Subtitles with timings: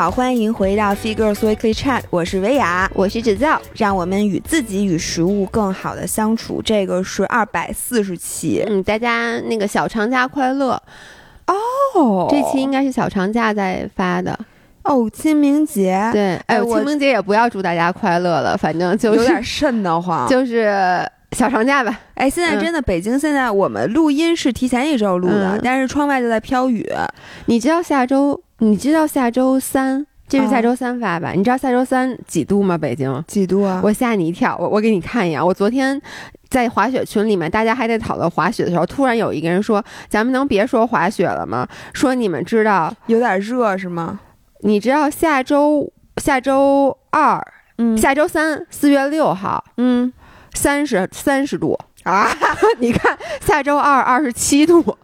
[0.00, 6.62] 好，欢迎回到 Figures Weekly Chat，我是维雅，我是指教，让我们与自己与食物更好的相处。
[6.64, 10.82] 这个是二百四十期，嗯，大家那个小长假快乐
[11.46, 14.38] 哦，这期应该是小长假在发的
[14.84, 22.00] 哦，清明节，对，哎，清明节也不要祝大家快乐了，反正就有点瘆得慌， 就是小长假吧。
[22.14, 26.90] 哎，现在真的北京现在我们录音是提前一周录的，但是窗外就在飘雨。
[27.44, 28.40] 你知道下周？
[28.62, 30.06] 你知道下周三？
[30.28, 31.32] 这是下周三发吧？
[31.32, 32.78] 你知道下周三几度吗？
[32.78, 33.80] 北京几度啊？
[33.82, 34.56] 我吓你一跳！
[34.60, 35.44] 我我给你看一眼。
[35.44, 36.00] 我昨天
[36.48, 44.20] 在滑雪群里面，大家还在讨论滑雪的时候，突然有一个人说：“咱们能别说滑雪了吗？”说你们知道有点热是吗？
[44.60, 47.42] 你知道下周下周二，
[47.78, 50.12] 嗯，下周三四月六号，嗯，
[50.54, 52.28] 三十三十度啊！
[52.78, 54.96] 你看下周二二十七度，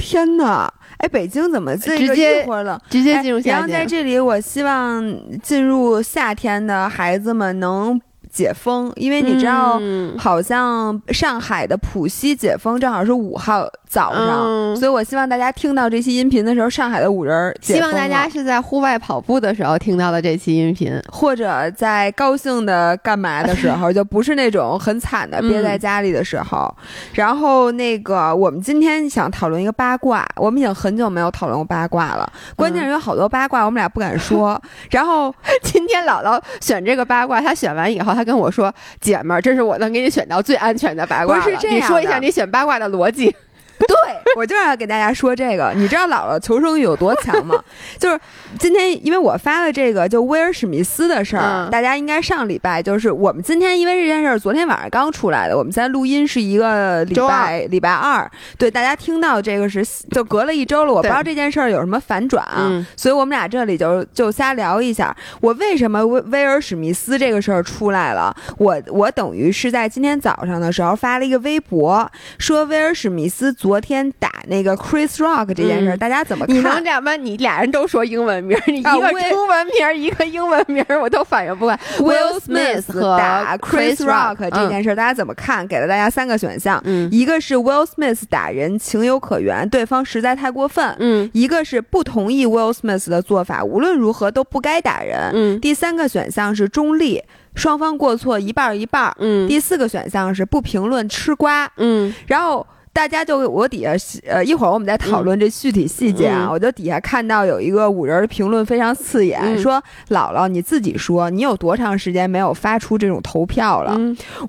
[0.00, 0.72] 天哪！
[0.98, 2.80] 哎，北京怎么直接了？
[2.90, 3.52] 直接进入夏天。
[3.54, 5.02] 然后在这里，我希望
[5.40, 8.00] 进入夏天的孩子们能。
[8.30, 9.80] 解封，因为你知道，
[10.16, 26.72] 好像上海的浦西解封正好是五号早上，所以我希望大家听到这期音频的时候，上海的五人希望大家是在户外跑步的时候听到的这期音频，或者在高兴的干嘛的时候，就不是那种很惨的憋在家里的时候。
[27.12, 32.32] 然后那个，我们今天想讨论一个八卦，我们已经很久没有讨论过八卦了。
[32.54, 34.60] 关键是有好多八卦，我们俩不敢说。
[34.90, 38.19] 然后今天姥姥选这个八卦，她选完以后。
[38.20, 43.34] 他跟我说：“姐们儿，这是我能给你选到最安全的八卦。”不是这样，你说一下你选八卦的逻辑。
[43.88, 43.96] 对，
[44.36, 45.72] 我就是要给大家说这个。
[45.74, 47.56] 你知道姥姥求生欲有多强吗？
[47.98, 48.20] 就是
[48.58, 55.56] 今天，因为我发了这个就威尔史密斯的事儿，大家应该上礼拜就是我们今天因为这件事儿，昨天晚上刚出来的。
[55.56, 60.92] 我们现在录音是一个礼拜礼拜二，对大家听到这个是就隔了一周了。
[60.92, 65.16] 我不知道这件事儿有什么反转啊，所以我们俩这里就就瞎聊一下。
[65.40, 68.34] 我为什么威威尔史密斯这个事儿出来了？
[68.58, 72.06] 我我等于是在今天早上的时候发了一个微博，
[72.38, 73.69] 说威尔史密斯昨。
[73.70, 76.56] 昨天打那个 Chris Rock 这件事，大家怎么看？
[76.56, 77.14] 你能这样吗？
[77.14, 81.80] 你俩人都说英文名，你一个中文名，一个英文名，我都反应不过来。
[82.00, 85.64] Will Smith 和打 Chris Rock 这件事，大家怎么看？
[85.68, 86.82] 给了大家三个选项，
[87.12, 97.22] 一个是 Will Smith 打人情有可原，对方实在太过分；嗯，一个是不同意 Will Smith 的做法，无论如何都不该打人；嗯，第三个选项是中立，
[97.54, 102.66] 双方过错一半一半；嗯，第四个选项是不评论吃瓜；嗯，然后。
[102.92, 103.92] 大家就我底下
[104.26, 113.96] 呃一会儿我们再讨论这具体细节啊，我就底下看到有一个五人评论非常刺眼，说姥姥你自己说你有多长时间没有发出这种投票了？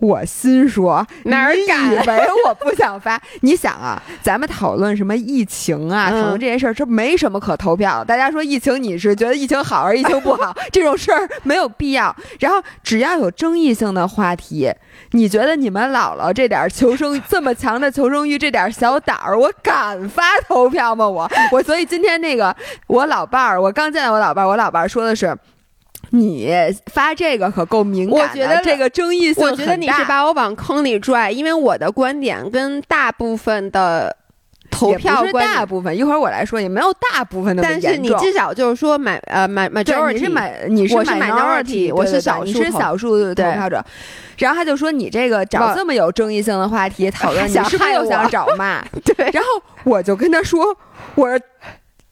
[0.01, 1.93] 我心说哪儿敢？
[1.93, 3.21] 以为我不想发？
[3.41, 8.03] 你想啊，咱们讨论什么疫情啊，讨论这些事儿，这没什么可投票。
[8.03, 10.53] 大家说疫情，你是觉得疫情好还是疫情不好？
[10.73, 12.13] 这种事儿没有必要。
[12.39, 14.71] 然后只要有争议性的话题。
[15.13, 21.07] 你觉得你们姥姥这点求生这么强的求生欲，这点小胆儿，我敢发投票吗？
[21.07, 22.55] 我我所以今天那个
[22.87, 25.37] 我老伴儿，我刚见到我老伴儿，我老伴儿说的是，
[26.11, 26.51] 你
[26.87, 34.17] 发这个可够敏感的，这个争议性我觉得你是把我往坑里拽，因为我的观点跟大部分的。
[34.71, 43.83] 投票是大部分，一会儿我来说，也没有大部分的但是你至少就是说买呃买买，你是买你是 minority，我是少数，你是少数投票者。
[44.37, 48.81] 然后他就说你这个找这么有争议性的话题讨论， 你是不是又想找骂？
[49.05, 49.29] 对。
[49.31, 50.75] 然后我就跟他说，
[51.13, 51.39] 我说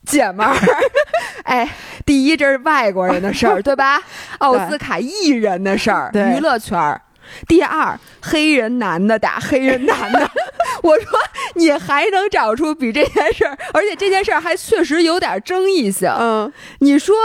[0.06, 0.54] 姐们儿，
[1.44, 1.68] 哎，
[2.06, 4.00] 第一这是外国人的事儿，对吧？
[4.38, 7.00] 奥斯卡艺人的事儿，娱乐圈儿。
[7.48, 10.30] 第二，黑人男的打黑人男的，
[10.82, 11.06] 我说
[11.54, 16.10] 你还能找出比这件事儿，而且这件事儿还确实有点争议性。
[16.18, 17.16] 嗯，你说。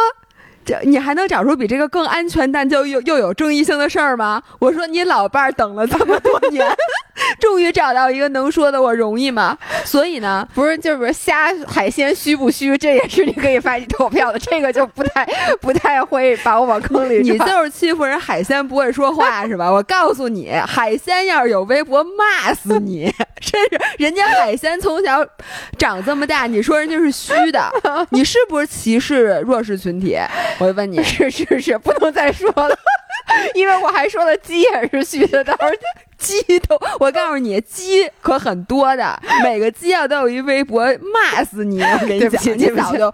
[0.67, 4.41] 这你还能找出比这个更安全但就又又有争议性的事儿吗？
[4.57, 6.67] 我说你老伴儿等了这么多年，
[7.39, 9.57] 终于找到一个能说的，我容易吗？
[9.83, 15.25] 所以呢，不是就是虾海鲜虚不虚，这也是你可以发起投票的，这个就不太
[15.61, 17.19] 不太会把我往坑里。
[17.19, 19.71] 你就是欺负人海鲜不会说话是吧？
[19.71, 25.25] 我告诉你，海鲜要是有微博骂死你，真是人家海鲜从小
[25.77, 27.71] 长这么大，你说人家是虚的，
[28.09, 30.17] 你是不是歧视弱势群体？
[30.59, 32.77] 我就问你是是是，不能再说了，
[33.53, 35.69] 因为我还说了鸡也是虚的，到时候
[36.25, 40.83] 鸡都，我告诉你，鸡可很多的，每个鸡啊都有一微博
[41.13, 41.81] 骂死你。
[41.81, 43.13] 我跟你讲， 你早就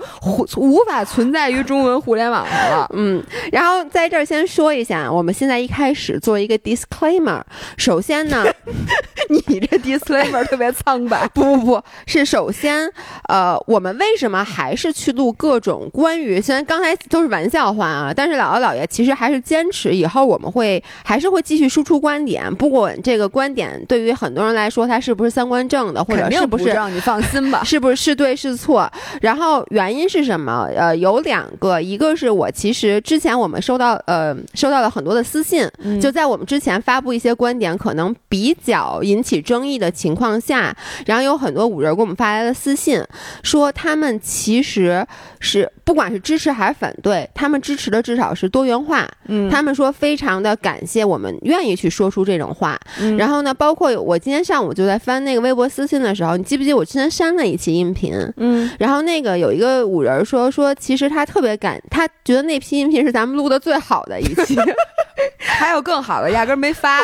[0.56, 2.90] 无法存在于中文互联网上了。
[2.94, 3.22] 嗯，
[3.52, 7.42] 然后在这儿先说一下，我们现在一开始做一个 disclaimer。
[7.78, 8.46] 首先呢，
[9.30, 11.28] 你这 disclaimer 特别苍白。
[11.34, 12.90] 不不不是，首先，
[13.28, 16.42] 呃，我们为什么还是去录各种关于？
[16.42, 22.54] 虽然刚才都是玩笑话啊，但是姥姥姥爷其实还是坚持以后我们会还是会继续输出观点。
[22.56, 26.92] 不过这个观点对于很多人来说，他是不是三观正的，或者是不是让？
[26.92, 28.92] 你放心吧， 是不是是对是错？
[29.22, 30.68] 然后原因是什么？
[30.76, 35.66] 呃，有两个，一个是我其实之前我们收到呃收到了很多的私信，
[36.02, 40.76] 就在我们之前发布一些观点可能比较引起争议的情况下，
[41.06, 43.02] 然后有很多五人给我们发来的私信，
[43.42, 45.06] 说他们其实
[45.40, 49.08] 是不管是支持还是反对，他们支持的至少是多元化。
[49.28, 52.78] 嗯，他们说非常的感谢我们愿意去说出这种话。
[53.18, 58.14] 然后呢，包括我今天上午就在翻那个微博私信的时候，你记不记我之前删了一期音频？
[58.38, 64.58] 嗯，然后那个有一个五人说说，其实他特别感，他觉得那批音频是咱们录的最好的一期，
[65.40, 67.00] 还有更好的，压根没发。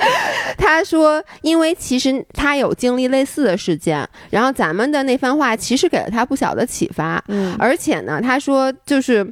[0.56, 7.22] 他说，因为其实他有经历类似的事件，然后咱们的那番话其实给了他不小的启发。
[7.28, 9.26] 嗯，而且呢，他说就是。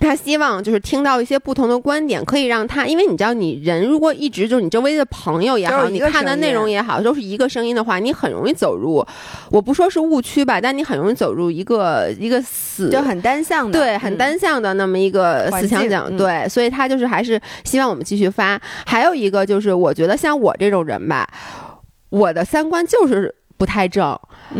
[0.00, 9.06] 他希望就是听到一些不同的观点，可以让他，因为你知道，你人如果一直就是你周围的朋友也好，你看的内容也好，都是一个声音的话，你很容易走入，
[9.50, 18.60] 我不说是误区吧，但你很容易走入一个一个死，就很单向的，对，很单向的那么一个思想讲，对，所以他就是还是希望我们继续发。
[18.86, 21.28] 还有一个就是，我觉得像我这种人吧，
[22.08, 24.18] 我的三观就是不太正。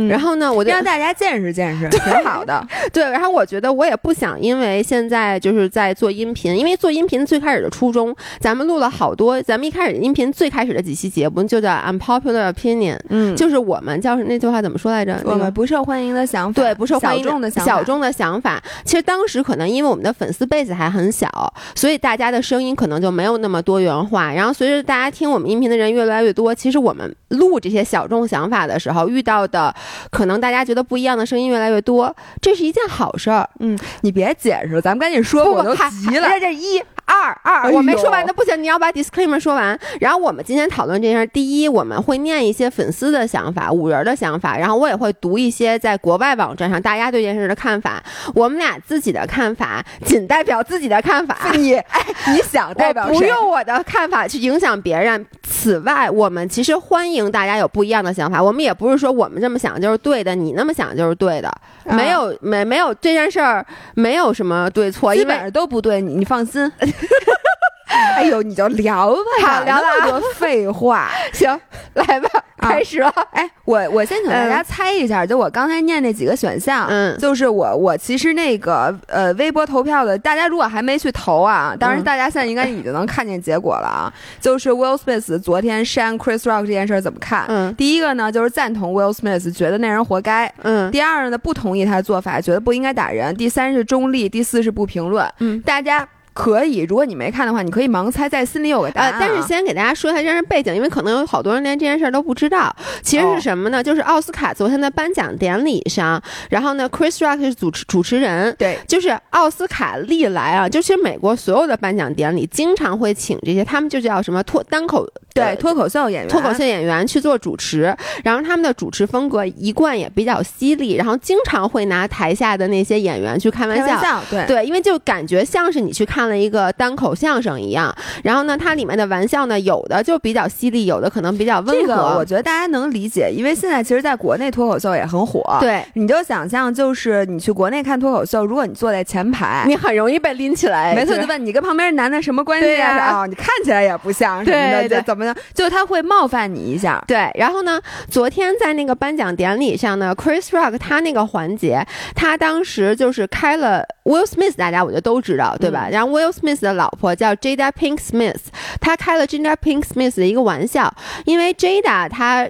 [0.08, 2.64] 然后呢，我就让大家见识见识，挺好的。
[2.92, 15.20] 对，然后我觉得我也不想，因为现在就是在做音频，因为做音频最开始的初衷，咱们录了好多，咱们一开始音频最开始的几期节目就叫 unpopular opinion，嗯，就是我们叫那句话怎么说来着？
[15.24, 18.62] 我们不受欢迎的想法，对，不受欢迎的小众的想法。
[18.84, 21.28] 其实当时可能因为我们的粉丝 base 还很小，
[21.74, 24.32] 所以大家的声音可能就没有那么多元化。
[24.32, 29.74] 然后随着大家听我们音频的人越来越多，其实我们录这些小众想法的时候遇到的。
[30.10, 33.48] 可能大家觉得不一样的声音越来越多，这是一件好事儿。
[33.60, 36.28] 嗯，你别解释，咱们赶紧说，我都急了。
[36.40, 36.82] 这一。
[37.10, 39.76] 二二，我没说完的不行，你要把 disclaimer 说完。
[40.00, 48.00] 然后我们今天讨论这件事，第一，我们会念一些粉丝的想法、五人的想法，然后我也会读一些在国外网站上大家对这件事的看法。
[48.32, 51.36] 我们俩自己的看法仅代表自己的看法。
[51.54, 55.26] 你 哎，你想代表不用我的看法去影响别人。
[55.42, 58.42] 此外，我们其实欢迎大家有不一样的想法。
[58.42, 61.52] 我们也不是说我们这么想就是对的，你那么想就是对的，
[61.84, 63.64] 没有没没有这件事儿
[63.94, 66.70] 没有什么对错，基本上都不对，你你放心。
[68.16, 71.60] 哎呦，你就聊吧，好聊那么多废话， 行，
[71.94, 73.12] 来吧，开始了。
[73.32, 84.12] 哎，我我先请大家猜一下，就我刚才念那几个选项，嗯，就是我我其实那个呃微博投票的，大家如果还没去投啊，当然大家现在应该已经能看见结果了啊。
[84.40, 87.44] 就是 Will Smith 昨天删 Chris Rock 这件事怎么看？
[87.48, 90.52] 嗯，第一个呢就是赞同 Will Smith，觉得那人活该。
[90.62, 93.34] 嗯，第二呢不同意他的做法，觉得不应该打人。
[93.36, 95.28] 第三是中立，第四是不评论。
[95.40, 96.06] 嗯，大家。
[96.32, 99.14] 可以，如果你没看的话，你可以盲猜，在心里有个答案。
[99.18, 102.74] 但是先给大家说一下这件事背景，因为可能有好多人连这件事都不知道。
[103.02, 103.82] 其实是什么呢？
[103.82, 108.54] 就是奥斯卡昨天的颁奖典礼上，然后呢，Chris Rock 是主持主持人。
[108.56, 117.94] 对，就是奥斯卡历来啊，就其实美国所有的颁奖典礼经常会请这些，他们就叫什么脱单口对脱口秀演员，脱口秀演员去做主持。
[118.22, 124.22] 然后他们的主持风格一贯也比较犀利，然后经常会拿台下的那些演员去开玩笑。
[124.30, 126.19] 对对，因为就感觉像是你去看。
[126.28, 131.80] 了一个单口相声一样，然后呢，它里面的玩笑呢，有的就比较犀利，有的可能比较温和。
[131.80, 135.58] 这个我觉得大家能理解，因为现在其实在国内脱口秀也很火。
[135.60, 140.94] 对，你就想象，就是你去国内看脱口秀，如果你坐在前排，你很容易被拎起来。
[140.94, 143.26] 没错，就问你跟旁边男的什么关系啊？
[143.26, 145.34] 你看起来也不像什么的，就怎么样？
[145.54, 147.02] 就他会冒犯你一下。
[147.06, 155.88] 对，然后呢，昨天在那个颁奖典礼上呢，Chris Rock 他那个环节，他当时就是开了 Will Smith，大家我觉得都知道，对吧？
[155.90, 158.40] 然后 Will Smith 的老婆叫 Jada Pink Smith，
[158.80, 162.48] 他开了 Jada Pink Smith 的一个玩笑，因为 Jada 他。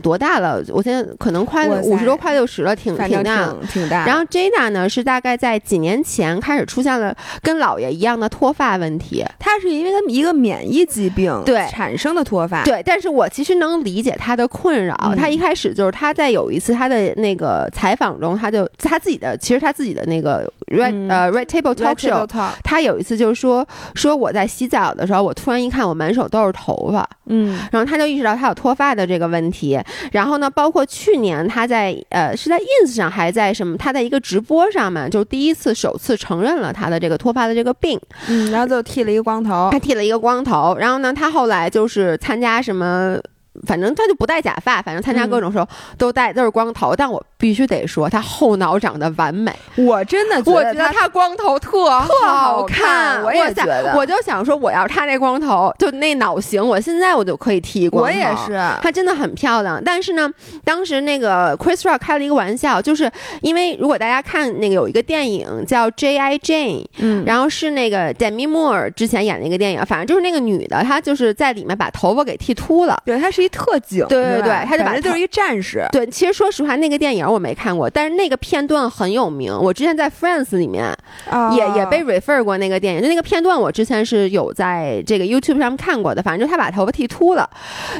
[0.00, 0.62] 多大了？
[0.68, 4.04] 我现在可能快五十多，快六十了，挺挺大，挺大。
[4.06, 9.24] 然后 Jada 呢，是大概在几年前开始出现了跟姥爷一样的脱发问题。
[9.38, 12.64] 他是因为他们一个免疫疾病对产生的脱发。
[12.64, 14.96] 对，但是我其实能理解他的困扰。
[15.16, 22.26] 他一开始就是他在有一次他的那个采访中，他就他自己的其实他自己的那个 Red 呃 Red Table Talk Show，
[22.62, 29.78] 他有一次就是说说我在洗澡的时候，我突然一看我满手都是头发，嗯，然后他就意识到他有脱发的这个问题。
[30.12, 40.76] 然后呢，包括去年他在呃是在 Ins 上还在什么，他在一个直播上面就第一次首次承认了他的这个脱发的这个病，嗯，然后就剃了一个光头，他剃了一个光头。
[40.78, 43.18] 然后呢，他后来就是参加什么。
[43.66, 45.66] 反正他就不戴假发，反正参加各种时候
[45.96, 46.94] 都戴都是光头。
[46.94, 49.52] 但我必须得说，他后脑长得完美。
[49.76, 51.70] 我真的我觉得他光头特
[52.06, 53.20] 特好看。
[53.22, 58.06] 我也觉得，我就想说，我要是他那光头，就那脑型，我现在我就可以剃光头。
[58.06, 59.82] 我也是，他真的很漂亮。
[59.84, 60.30] 但是呢，
[60.64, 63.10] 当时那个 Chris Rock 开了一个玩笑，就是
[63.42, 66.38] 因为如果大家看那个有一个电影叫 J.I.
[66.38, 72.96] Jane，嗯，然后是那个 Demi Moore 之前演的一个电影，反正就是那个女的，她就是在里面把头发给剃秃了。
[73.04, 73.50] 对，她是一。
[73.56, 75.82] 特警，对对对，她就把就是一战士。
[75.90, 79.56] 对，其实说实话，那个电影我没看过，但是那个片段很有名。
[79.56, 80.96] 我之前在 Friends 里面
[81.56, 86.22] 也也被 refer 过那个电影，就那个片段我之前是有在这个 YouTube 上面看过的。
[86.22, 87.48] 反正就他把头发剃秃了，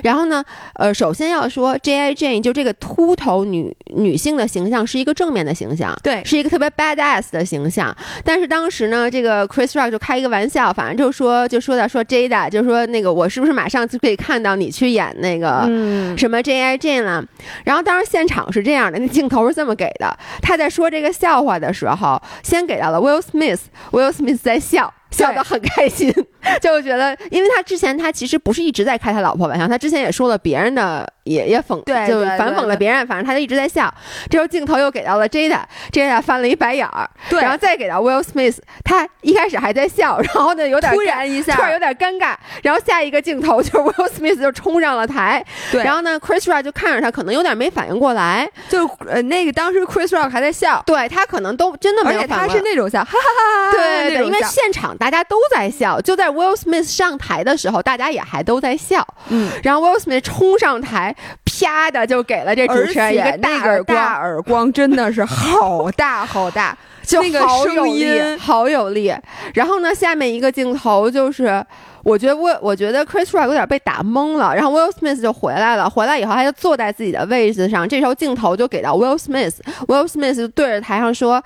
[0.03, 2.13] 然后呢，呃，首先要说 J.I.
[2.13, 7.97] Jane 就这个秃头女女性的形象是一个正面的形象，对，是一个特别 badass 的形象。
[8.25, 15.65] 但是当时呢，这个 Chris Rock 就开一个玩笑，反正就说就说到说 Jada 就说那个我是不是马上就可以看到你去演那个。
[15.69, 17.25] 嗯，什么 J I J 了？
[17.65, 20.15] 然后当时现场是这样的，那镜头是这么给的。
[20.43, 24.93] 他在说这个笑话的时候，先给到了 Will Smith，Will Smith 在笑。
[25.11, 26.13] 笑得很开心，
[26.61, 33.93] 就觉得，因为他之前他其实不是一直在开他老婆玩笑，他之前也说了别人的，也也讽，对，就反讽了别人，反正他就一直在笑。
[34.29, 56.01] 这时候镜头又给到了 Jada，Jada 翻了一白眼儿，对，然后再给到 Will Smith，他一开始还在笑，然后呢有点突然一下，突然有点尴尬，然后下一个镜头就是 Will Smith 就冲上了台，对，然后呢 Chris Rock 就看着他，可能有点没反应过来，就呃那个当时 Chris Rock 还在笑，对他可能都真的没有，而且他是那种笑，哈哈哈哈，对对，因为现场大家都在笑。
[56.01, 59.07] 就在 Will Smith 上台的时候，大家也还都在笑。
[59.29, 66.77] 嗯，然后 Will Smith 冲上台，啪的就给了这主持人一个大耳大耳光，真的是好大好大，
[67.07, 69.15] 就那个声音好有力。
[69.55, 71.65] 然后呢，下面一个镜头就是。
[72.07, 81.43] 我觉得我我觉得 Chris Rock 有点被打懵了，然后 Will Smith 就回来了，回来以后他就坐在自己的位置上，这时候镜头就给到 Will Smith，Will Smith 就对着台上说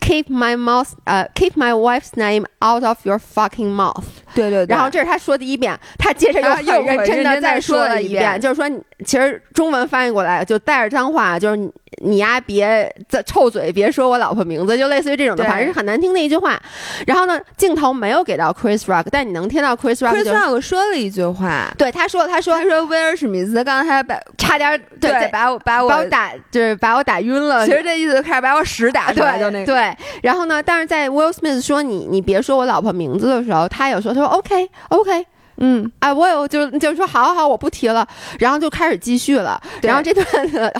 [0.00, 4.04] ，Keep my mouth，呃，Keep my wife's name out of your fucking mouth。
[4.36, 4.76] 对对对。
[4.76, 8.70] 然后这是他说第一遍，他接着又很认真的再说了一遍，就是说，
[9.04, 11.72] 其实中文翻译过来就带着脏话，就是。
[12.02, 16.60] 你呀，别再臭嘴，别说我老婆名字，就类似于这种的，反正是很难听的一句话。
[17.06, 20.14] 然后呢，镜头没有给到 Chris Rock，但你能听到 Chris Rock。
[20.14, 27.66] Chris Rock 说了一句话，对，他说，他说，他说威尔史密斯刚才把差点对把我把我打，就是把我打晕了。
[27.66, 29.66] 其实这意思开始把我屎打出来，就那个。
[29.66, 35.26] 对，然后呢，但是在 Will Smith 说你你别说我老婆名字的时候，他有说他说 OK OK，
[35.58, 38.06] 嗯哎，我有就就说好好好，我不提了，
[38.38, 39.60] 然后就开始继续了。
[39.82, 40.26] 然后这段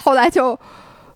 [0.03, 0.59] 后来就。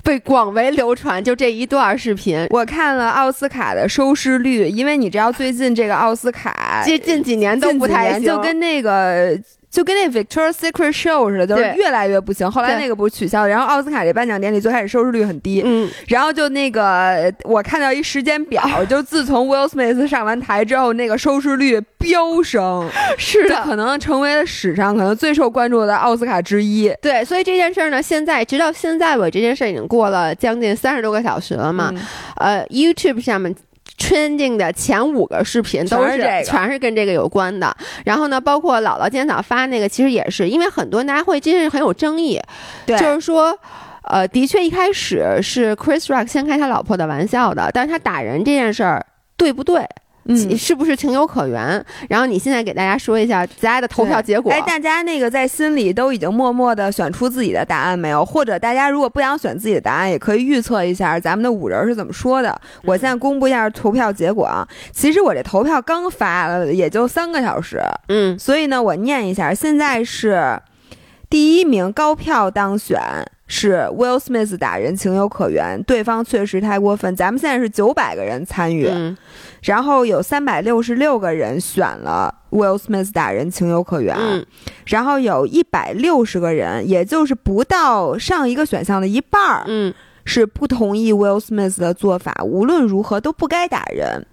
[0.08, 9.38] 被广为流传，就这一段视频，我看了奥斯卡的收视率，因为你知道最近这个奥斯卡近近几年都不太行，就跟那个。
[9.78, 12.50] 就跟那 Victoria's Secret Show 似的，就是越来越不行。
[12.50, 26.92] 后来那个不是取消了，然后奥斯卡这颁奖典礼最开始收视率很低，嗯，然后就那个我看到一时间表， 就自从 Will Smith 上完台之后，那个收视率飙升， 是的，可能成为了史上可能最受关注的奥斯卡之一。
[27.00, 31.94] 对，所以这件事儿呢，现在直到现在我这件事已经过了将近三十多个小时了嘛，
[32.38, 33.54] 呃，YouTube 上面。
[33.98, 37.76] Trending 的前五个视频都是全是跟这个有关的。
[38.04, 42.40] 然后呢，包括姥姥今天早上发那个，其实也是因为很多大家会这件事很有争议，
[42.86, 43.58] 就是说，
[44.04, 49.04] 呃，的确一开始是 Chris Rock 先开他老婆的玩笑的，但是他打人这件事儿
[49.36, 49.84] 对不对？
[50.28, 51.84] 嗯，是不是情有可原？
[52.08, 54.52] 然后你现在给大家说一下大家的投票结果。
[54.52, 58.22] 哎，大家那个在心里都已经默默的选出自己的答案没有？
[58.24, 62.60] 或者大家如果不想选自己的答案，也可以预测一下咱们的五人是怎么说的。
[62.84, 64.68] 我现在公布一下投票结果啊。
[64.92, 67.80] 其实我这投票刚发了，也就三个小时。
[68.08, 70.60] 嗯，所以呢，我念一下，现在是
[71.30, 73.00] 第一名高票当选。
[73.48, 77.16] 是 Will Smith 打人情有可原，对方确实太过分。
[77.16, 78.86] 咱们现在是九百个人参与，
[79.62, 84.14] 然后有三百六十六个人选了 Will Smith 打人情有可原，
[84.86, 89.94] 然后有一百六十个人，也就是不到上一个选项的一半儿，嗯，
[90.26, 94.26] 是不同意 Will Smith 的做法，无论如何都不该打人。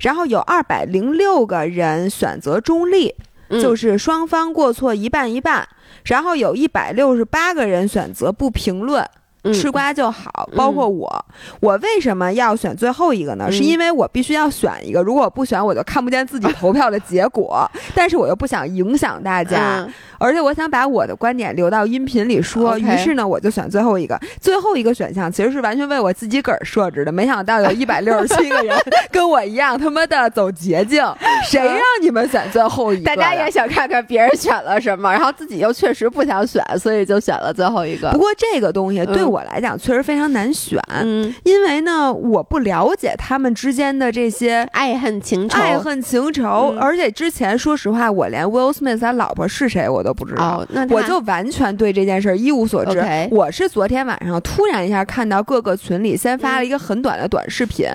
[0.00, 3.14] 然后有二百零六个人选择中立，
[3.50, 5.68] 就是双方过错一半一半。
[6.04, 9.08] 然后有一百六十八个人选择不评论，
[9.52, 10.48] 吃瓜就好。
[10.54, 11.24] 包括我，
[11.60, 13.50] 我为什么要选最后一个呢？
[13.50, 17.68] 是因为我必须要选一个，如果我不选，我就看不见自己投票的结果。
[17.94, 19.86] 但是我又不想影响大家，
[20.18, 22.78] 而且我想把我的观点留到音频里说。
[22.78, 24.18] 于是呢，我就选最后一个。
[24.40, 27.10] 最后一个选项其实是完全为我自己个儿设置的。
[27.10, 28.76] 没想到有一百六十七个人
[29.10, 31.02] 跟我一样他妈的走捷径。
[31.48, 33.04] 谁让你们选最后一个？
[33.04, 38.10] 大家也想看看别人选了什么，然后自己又确实不想选，所以就选了最后一个。
[38.10, 40.80] 不过这个东西对我来讲确实非常难选，
[41.44, 46.74] 因为呢，我不了解他们之间的这些爱恨情仇，爱恨情仇。
[46.78, 53.02] 而且之前说实话，我连 Will Smith 他老婆是谁我都不知道，那我就完全对这件事一无所知。
[53.30, 57.86] 我是昨天晚上突然一下看到各个群里先发了一个很短的短视频，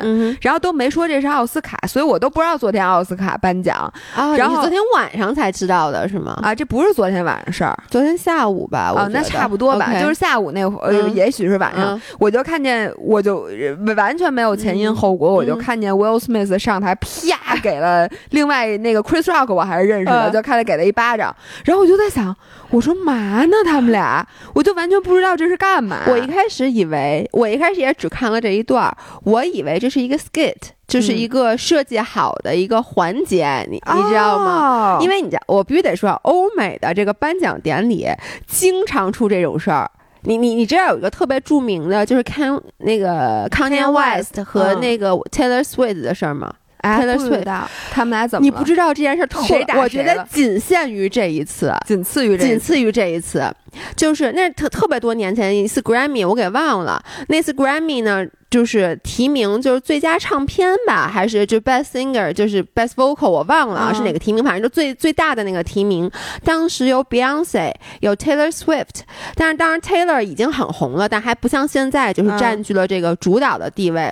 [0.41, 3.77] 然后都没说这是奥斯卡，所以我都不知道昨天奥斯卡颁奖。
[4.15, 6.39] 啊，然后昨天晚上才知道的是吗？
[6.41, 8.93] 啊，这不是昨天晚上事儿，昨天下午吧。
[8.95, 13.47] 啊，那差不多吧，就是下午那会儿，也许是晚上，我就看见，我就
[13.95, 22.35] 完全没有前因后果，我就看见 Will Smith 上台，啪给了另外那个 Chris Rock，我还是认识的，就看他给了一巴掌，然后我就在想，
[22.69, 26.01] 我说嘛呢他们俩，我就完全不知道这是干嘛。
[26.07, 30.55] 我一开始以为，我一开始也只看了这一段，我以为这是一个 skit。
[30.87, 34.97] 就是一个设计好的一个环节，你你知道吗？
[35.01, 38.07] 因为你知道，我必须得说，欧美的这个颁奖典礼
[38.45, 39.91] 经常出这种事儿。
[40.27, 48.43] 你你你知道有一个特别著名的，就是看那个 Kanye West 和那个 Taylor Swift 的事儿吗？Taylor Swift 他们俩怎么？
[48.43, 49.27] 你不知道这件事儿？
[49.43, 53.53] 谁打我觉得仅限于这一次，仅次于仅次于这一次。
[53.95, 57.03] 就是那特特别多年前一次 Grammy，我给忘了。
[57.27, 66.09] 那次 Grammy 呢，就是提名就是最佳唱片吧，还是就 Best Singer，就是 Best Vocal，我忘了是哪个提名，反正就最最大的那个提名。
[66.43, 69.01] 当时有 Beyonce，有 Taylor Swift，
[69.35, 74.11] 但是当然 Taylor 已经很红了，但还不像现在就是占据了这个主导的地位。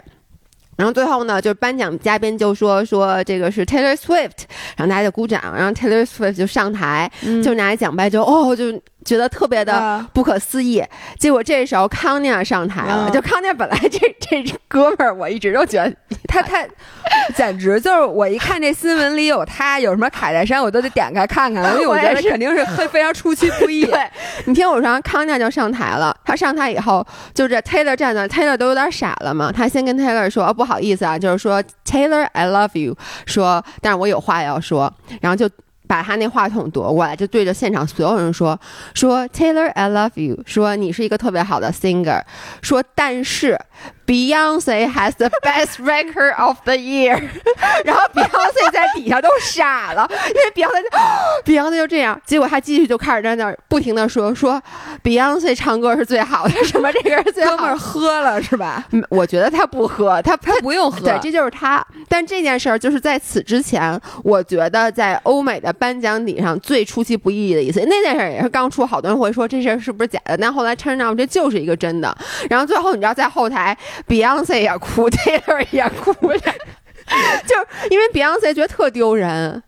[0.75, 4.43] 然后最后呢，就是颁奖嘉宾就说说这个是 Taylor Swift，
[4.75, 7.11] 然后大家就鼓掌，然后 Taylor Swift 就上台，
[7.43, 8.81] 就拿奖杯就哦就。
[9.05, 10.83] 觉得特别的不可思议，
[11.19, 13.09] 结果这时候康妮上台了。
[13.11, 15.95] 就康妮本来这这哥们儿，我一直都觉得
[16.27, 16.67] 他太
[17.37, 23.85] 简直就是我一看这新闻里有他有什么卡戴珊，我都得点开看看， 因为我觉得肯定是非非常出其不意。
[23.87, 24.03] 对
[24.45, 26.15] 你听我说，康妮就上台了。
[26.25, 29.51] 他上台以后，就这 Taylor 站那，Taylor 都有点傻了嘛。
[29.51, 34.91] 他先跟 Taylor 说：“不好意思啊，就是说 Taylor，I love you。”说，但是我有话要说，
[35.21, 35.47] 然后就。
[35.87, 38.59] 把他那话筒夺过来，就对着现场所有人说
[38.93, 40.37] ：“说 Taylor, I love you。
[40.45, 42.21] 说你是一个特别好的 singer。
[42.61, 43.59] 说但是。”
[44.05, 47.19] Beyonce has the best record of the year，
[47.83, 54.61] 然后 Beyonce 在底下都傻了，因为 Beyonce，Beyonce 就这样，结果他继续就开始在那儿不停的说说
[55.03, 57.55] Beyonce 唱歌是最好的，什么这个是最好。
[57.55, 58.85] 哥们儿喝了是吧？
[59.09, 61.83] 我觉得他不喝，他他不用喝，对，这就是他。
[62.07, 67.83] 但这件事儿就是在此之前，我觉得在欧美的颁奖礼上最出其不意的一次。
[67.87, 72.15] 那件事儿也是刚出，好多人会说这事儿是不是假的，但后来 turn out 这就是一个真的。
[72.49, 73.75] 然后最后你知道在后台。
[74.07, 76.37] Beyonce 也哭，Taylor 也哭了，
[77.45, 77.55] 就
[77.89, 79.61] 因为 Beyonce 觉得特丢人，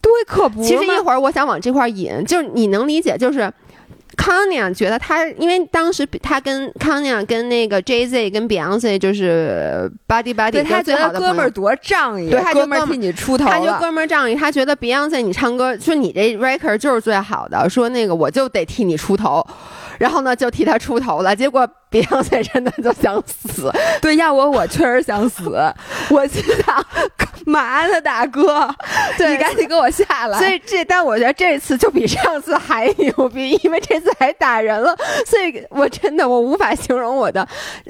[0.00, 0.62] 对，可不。
[0.62, 3.52] 其实一会儿我想往这块引，就是你能理解，就是
[4.16, 19.46] 康妮觉得他，因为当时他跟康妮跟那个 Jay Z 跟 Beyonce 就是 buddy buddy，他觉得哥们儿多仗义，对，哥们儿替你出头他就哥们儿仗义，他觉得 Beyonce 你唱歌，说你这 record 就是最好的，说那个我就得替你出头。
[19.98, 21.34] 然后呢，就替他出头了。
[21.36, 23.70] 结果比昂塞真的就想死。
[24.02, 25.50] 对，要我我确实想死。
[26.10, 26.86] 我心想，
[27.46, 28.68] 嘛呢，大哥？
[29.18, 30.38] 你赶紧给我下来。
[30.38, 34.96] 所以这，但我觉得这次就比上次还牛逼，因为这次还打人了。
[35.26, 37.46] 所以我真的我无法形容我的，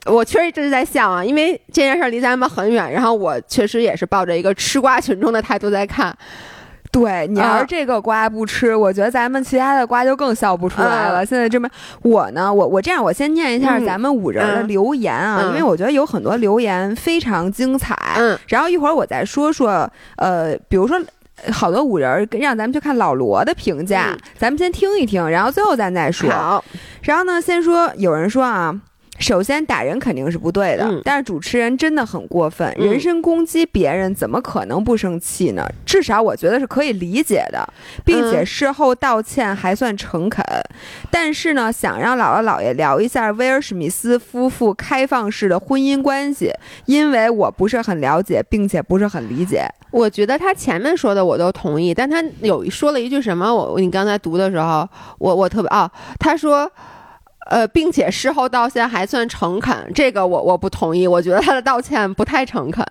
[0.06, 2.90] 我确实一直在笑啊，因为这件事离咱们很远。
[2.90, 6.16] 然后我确实也是抱着一个吃瓜群众的态度在看。
[7.00, 11.24] 对你要是这个瓜不吃，我觉得咱们其他的瓜就更笑不出来了。
[11.24, 11.68] 现在这么，
[12.02, 17.94] 我呢，我我这样，我先念一下咱们五人的留言啊，因为我觉得有很多留言非常精彩。
[18.16, 20.98] 嗯，然后一会儿我再说说，呃，比如说
[21.52, 26.30] 好多五人让咱们去看老罗的评价，咱们先听一听，然后最后咱再说。
[26.30, 26.64] 好，
[27.02, 28.74] 然后呢，先说有人说啊。
[29.18, 35.66] 首先打人肯定是不对的，但是主持人真的很过分，人身攻击别人怎么可能不生气呢？
[35.84, 37.66] 至少我觉得是可以理解的，
[38.04, 40.44] 并且事后道歉还算诚恳。
[41.10, 46.52] 但是呢，想让姥姥姥爷聊一下威尔史密斯夫妇开放式的婚姻关系，
[46.84, 49.66] 因为我不是很了解，并且不是很理解。
[49.90, 53.54] 我觉得他前面说的我都同意，但他有说了一句什么？
[53.54, 54.86] 我你刚才读的时候，
[55.18, 56.70] 我我特别哦，他说。
[57.48, 62.84] 呃，并且事后道歉还算诚恳，这个我我不同意，我觉得他的道歉不太诚恳。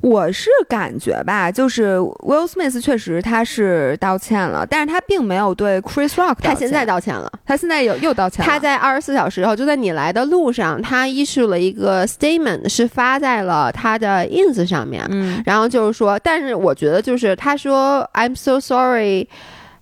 [0.00, 8.48] 我是感觉吧，就是 Will Smith 确实他是道歉了，但是他并没有对 Chris Rock 他现在道歉了，他现在又又道歉了。
[8.48, 19.28] 他在二十四小时后，就在你来的路上，他 issue 了一个 statement，是发在了他的 ins 上面，嗯，然后就是说，但是我觉得就是他说 I'm so sorry，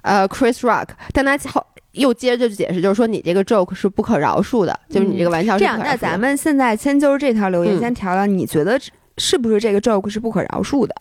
[0.00, 1.62] 呃，Chris Rock，但他后
[1.96, 5.78] 又接着就解释，就是说你这个 joke 是不可饶恕的，就是你这个玩笑是这样。
[5.78, 8.80] 那咱们现在先就是这条留言先调聊，你觉得？
[9.18, 10.94] 是不是这个 joke 是不可饶恕的？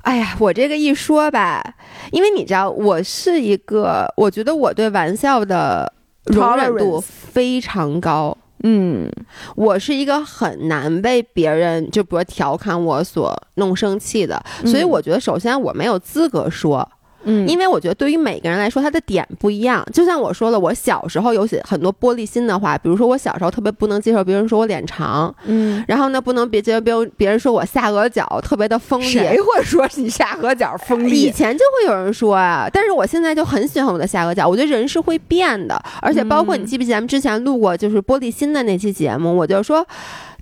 [0.00, 1.62] 哎呀，我这个一说吧，
[2.10, 5.92] 因为你知道，我是一个，我觉得我对玩笑的
[6.24, 8.34] 容忍度非常高。
[8.62, 9.10] 嗯，
[9.56, 16.90] 我是一个很难被别人就比如调侃我所弄生气的，所以我觉得首先我没有资格说。
[17.24, 19.84] 嗯，因为我觉得对于每个人来说，他的点不一样。
[19.92, 29.04] 就像我说了，我小时候有些很多玻璃心的话，比如说我小时候特别不能接受别人说我脸长，嗯，然后呢不能别接受别别人说我下颌角特别的锋利。
[29.04, 31.22] 谁会说你下颌角锋利？
[31.22, 34.46] 以前就会有人说啊，但是我现在就很喜欢我的下颌角。
[34.46, 39.86] 我觉得人是会变的，而且包括你记不记得咱们之前录过就是玻璃心的那期节目，我就说，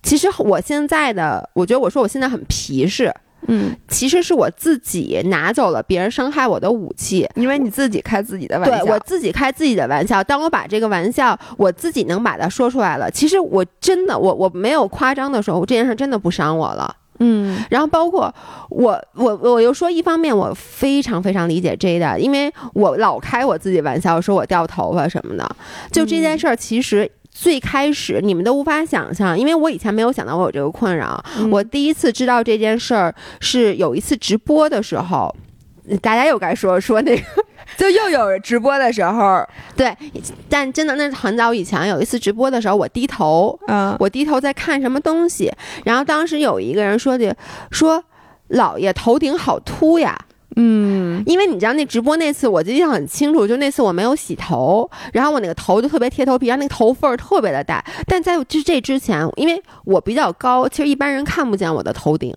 [0.02, 3.12] 其实我现在的，我觉得我说我现在很皮实。
[3.48, 10.22] 嗯，其实是我自己拿走了别人伤害我的武器，因为你自己开自己的玩笑，对我自己开自己的玩笑。
[10.22, 16.94] 当我把这个玩笑我自己能把它说出来了，其实我真的我我没有夸张的时候，这件事真的不伤我了。
[17.18, 18.32] 嗯，然后包括
[18.70, 25.56] 我我我又说，一方面我非常非常理解 J 的，因为我老开我自己玩笑，说我掉头发什么的，
[25.90, 27.10] 就这件事儿其实。
[27.34, 31.22] 最开始你们都无法想象，因为我以前没有想到我有这个困扰。
[31.50, 35.34] 我第一次知道这件事儿是有一次直播的时候，
[36.00, 37.22] 大家又该说说那个，
[37.76, 39.42] 就又有直播的时候，
[39.74, 39.96] 对。
[40.48, 45.50] 但真的那是很早以前，有一次直播的时候，我低头，嗯，我低头在看什么东西，
[45.84, 47.34] 然后当时有一个人说的，
[47.70, 48.04] 说
[48.48, 50.16] 老爷头顶好秃呀。
[50.56, 57.84] 嗯，因为你知道那直播那次，我印象很清楚，就那次我没有洗头，然后我那个头就特别贴头皮，然后那个头缝儿特别的大。
[58.06, 62.34] 但在就这之前，因为我比较高，其实一般人看不见我的头顶，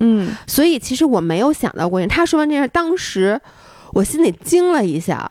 [0.00, 2.04] 嗯，所以其实我没有想到过。
[2.06, 3.40] 他说完这事，当时
[3.92, 5.30] 我心里惊了一下，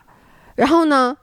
[0.55, 1.17] 然后呢。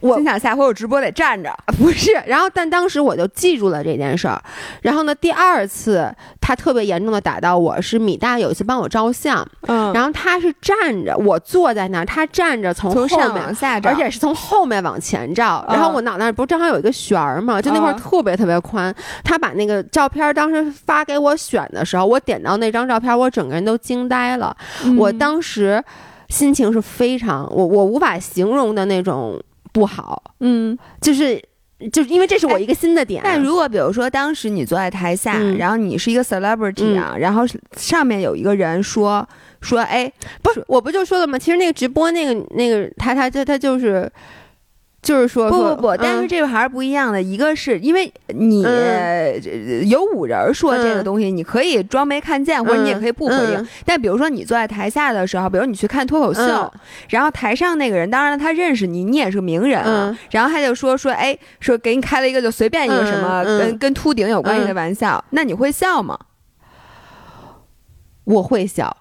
[0.00, 2.12] 我心想下回我直播得站着， 不是。
[2.26, 4.40] 然后，但当时我就记住了这件事儿。
[4.82, 15.64] 然后呢，第二次他特别严重的打到我是米大有一次帮我照相，嗯，然后他是站着，我坐在那儿，他站着从从上往下照，而且是从后面往前照。
[15.68, 18.94] 然后我脑袋不是正好有一个旋儿嘛，就那块特别特别宽。
[19.24, 24.56] 他把那个照片当时发给我选的时候，我点到那张照片，我整个人都惊呆了。
[24.98, 25.82] 我当时
[26.28, 29.40] 心情是非常我我无法形容的那种。
[29.76, 31.38] 不好，嗯，就是
[31.92, 33.20] 就是因为这是我一个新的点。
[33.22, 37.42] 但如果比如说当时你坐在台下，然后你是一个 celebrity 啊，然后
[37.76, 39.28] 上面有一个人说
[39.60, 40.10] 说，哎，
[40.42, 41.38] 不是，我不就说了吗？
[41.38, 44.10] 其实那个直播那个那个他他他他就是。
[45.06, 47.22] 就是说不不不，但是这个还是不一样的。
[47.22, 48.62] 一个是因为你
[49.88, 53.68] 有五人说这个东西，你可以装没看见，或者你也可以不回应。
[53.84, 56.72] 但比如说你坐在台下的时候，比如你去看脱口秀，
[57.10, 60.18] 然后台上那个人，当然他认识你，你也是个名人啊。
[60.32, 66.18] 然后他就说说，哎，说给你开了一个就随便一个什么跟跟秃顶有关系的玩笑，那你会笑吗？
[68.24, 68.96] 我会笑。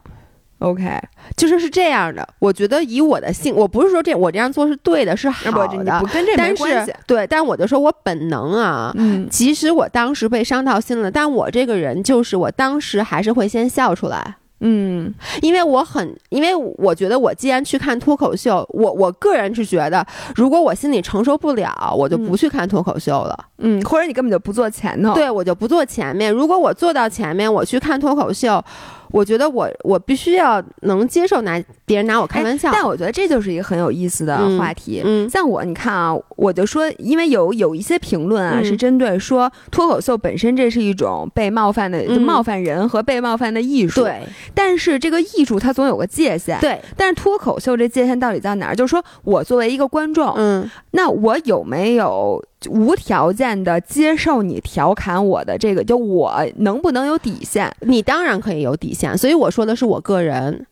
[0.60, 1.00] OK，
[1.36, 2.28] 就是是这样的。
[2.39, 6.94] 我觉得以我的性，我不是说这我这样做是对的，是好的，不跟这没关系。
[7.06, 14.38] 对，但我就说我本能啊，嗯，即使我当时被伤到心了，但我这个人就是我当时还是会先笑出来。
[14.62, 20.04] 嗯，因为我很，因为我觉得我既然去看脱口秀，我我个人是觉得，
[20.38, 23.38] 如果我心里承受不了，我就不去看脱口秀了。
[23.58, 25.13] 嗯，或者你根本就不坐前头。
[25.13, 26.32] 对，我就不坐前面。
[26.32, 28.63] 如果我坐到前面，我去看脱口秀。
[29.12, 35.02] 我觉得我我必须要能接受拿别人拿我开玩笑，但我觉得这就是一个很有意思的话题。
[35.04, 44.02] 嗯，像我，你看啊，我就说，因为有有一些评论啊，是针对说脱口秀本身这是一种被冒犯的，就冒犯人和被冒犯的艺术。
[44.02, 44.22] 对，
[44.54, 46.60] 但是这个艺术它总有个界限。
[46.60, 48.76] 对，但是脱口秀这界限到底在哪儿？
[48.76, 52.44] 就是说我作为一个观众，嗯，那我有没有？
[52.69, 57.73] 无条件的接受你调侃我的这个，就我能不能有底线？
[57.82, 60.65] 你当然可以有底线，所以我说的是我个人，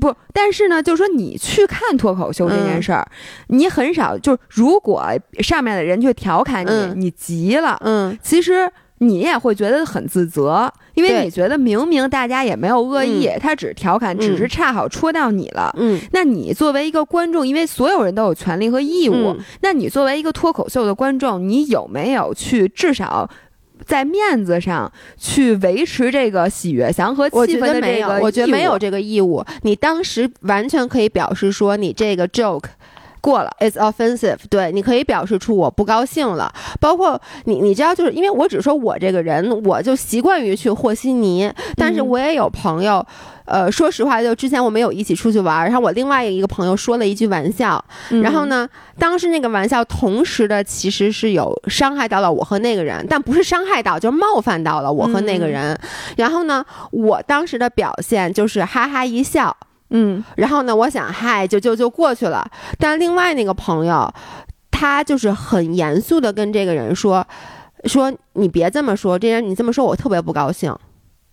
[0.00, 3.06] 不，但是呢，就是说你去看脱口秀这件事儿，
[3.48, 5.04] 你很少就如果
[5.40, 8.70] 上面的人去调侃你，你急了，嗯，其实
[9.06, 15.74] 你也会觉得很自责，因为你觉得明明大家也没有恶意，他只是调侃，只是恰好戳到你了。
[15.78, 23.28] 嗯，那你作为一个观众，因为所有人都有权利和义务，那你作为一个脱口秀的观众，你有没有去至少
[23.84, 28.20] 在面子上去维持这个喜悦祥和气氛的这个？
[28.20, 29.44] 我觉得没有这个义务。
[29.62, 32.64] 你当时完全可以表示说，你这个 joke。
[33.24, 34.36] 过了，it's offensive。
[34.50, 36.52] 对，你可以表示出我不高兴了。
[36.78, 41.50] 包括你，你知道，就是因为我只说我这个人，我就习惯于去和稀泥。
[41.74, 43.02] 但是我也有朋友，
[43.46, 47.82] 呃，说实话，就之前我们有一起出去玩，然后我另外一个朋友说了一句玩笑，
[48.22, 55.74] 然后呢，当时那个玩笑同时的其实是有伤害到了我和那个人，但不是伤害到，就是冒犯到了我和那个人。
[56.18, 59.56] 然后呢，我当时的表现就是哈哈一笑。
[59.90, 60.74] 嗯，然后呢？
[60.74, 62.50] 我想，嗨，就就就过去了。
[62.78, 64.12] 但另外那个朋友，
[64.70, 67.24] 他就是很严肃的跟这个人说
[67.84, 70.74] ：“说你别这么说，这人你这么说，我特别不高兴。”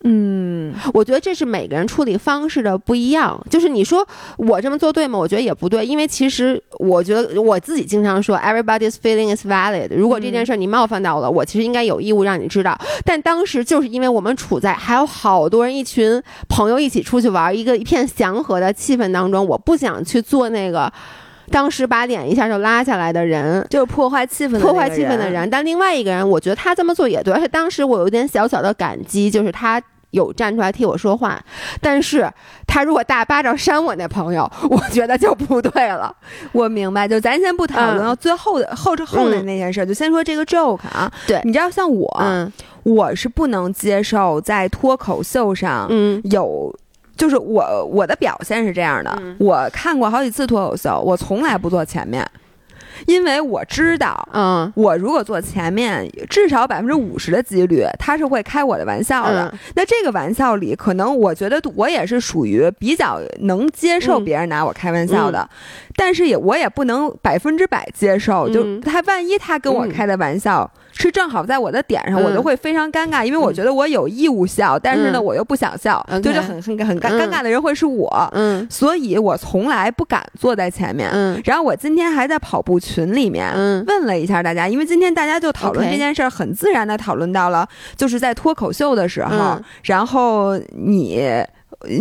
[0.03, 3.39] 嗯，我觉得这是每个人处理方式的不一样。
[3.49, 5.19] 就是你说我这么做对吗？
[5.19, 9.89] 我觉得也不对，因为其实我觉得我自己经常说，everybody's feeling is valid。
[9.95, 12.75] 如果这件事你冒犯到了我，其实应该有义务让你知道。
[13.05, 20.91] 但当时就是因为我们处在还有好多人、一群朋友一起出去玩，一个一片祥和的气氛当中，我不想去做那个
[21.51, 25.49] 当时把脸一下就拉下来的人，就是破坏气氛、破坏气氛的人。
[25.49, 29.81] 但另外一个人，我觉得他这么做也对，而且当时我有点小小的感激，就是他。
[30.11, 31.41] 有站出来替我说话，
[31.79, 32.29] 但是
[32.67, 36.13] 他如果大巴掌扇我那朋友，我觉得就不对了。
[36.51, 41.09] 我明白，就咱先不讨论到最后的后之后的那件事，就先说这个 joke 啊。
[41.25, 42.51] 对，你知道，像我，
[42.83, 45.89] 我是不能接受在脱口秀上
[46.25, 46.75] 有，
[47.15, 49.21] 就是我我的表现是这样的。
[49.39, 52.25] 我看过好几次脱口秀，我从来不坐前面。
[53.07, 59.51] 因为我知道，嗯，我如果坐前面，至少百分之五十的几率他是会开我的玩笑的。
[59.73, 65.49] 那这个玩笑里，可能我觉得我也是属于比较能接受别人拿我开玩笑的，
[66.01, 68.49] 但是也我也不能百分之百接受。
[68.49, 70.69] 就他万一他跟我开的玩笑。
[70.93, 83.51] 是正好在我的点上，我就会非常尴尬，因为我觉得我有义务笑，但是呢，我又不想笑，就是很很很尴尴尬的人会是我，嗯，所以我从来不敢坐在前面，嗯，然后我今天还在跑步群里面
[83.87, 91.23] 问了一下大家，因为今天大家就讨论这件事儿，很自然的讨论到了，就是在脱口秀的时候，然后你。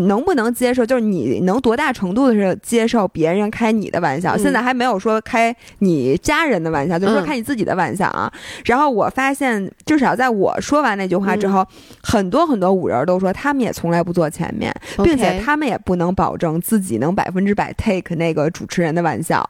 [0.01, 0.85] 能不能接受？
[0.85, 4.37] 就是你能多大程度的是接受别人开你的玩笑？
[4.37, 8.33] 现在还没有说开你家人的玩笑，就是说开你自己的玩笑啊。
[8.65, 11.67] 然后我发现，至少在我说完那句话之后，
[12.03, 19.49] 很多很多五人都说他们也从来不坐前面，并且他们也不能保证自己能百分之百 take 那个主持人的玩笑。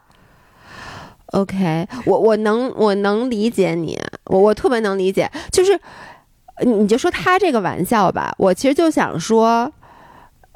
[1.27, 5.79] OK，我我能我能理解你，我我特别能理解，就是
[6.65, 9.71] 你就说他这个玩笑吧，我其实就想说。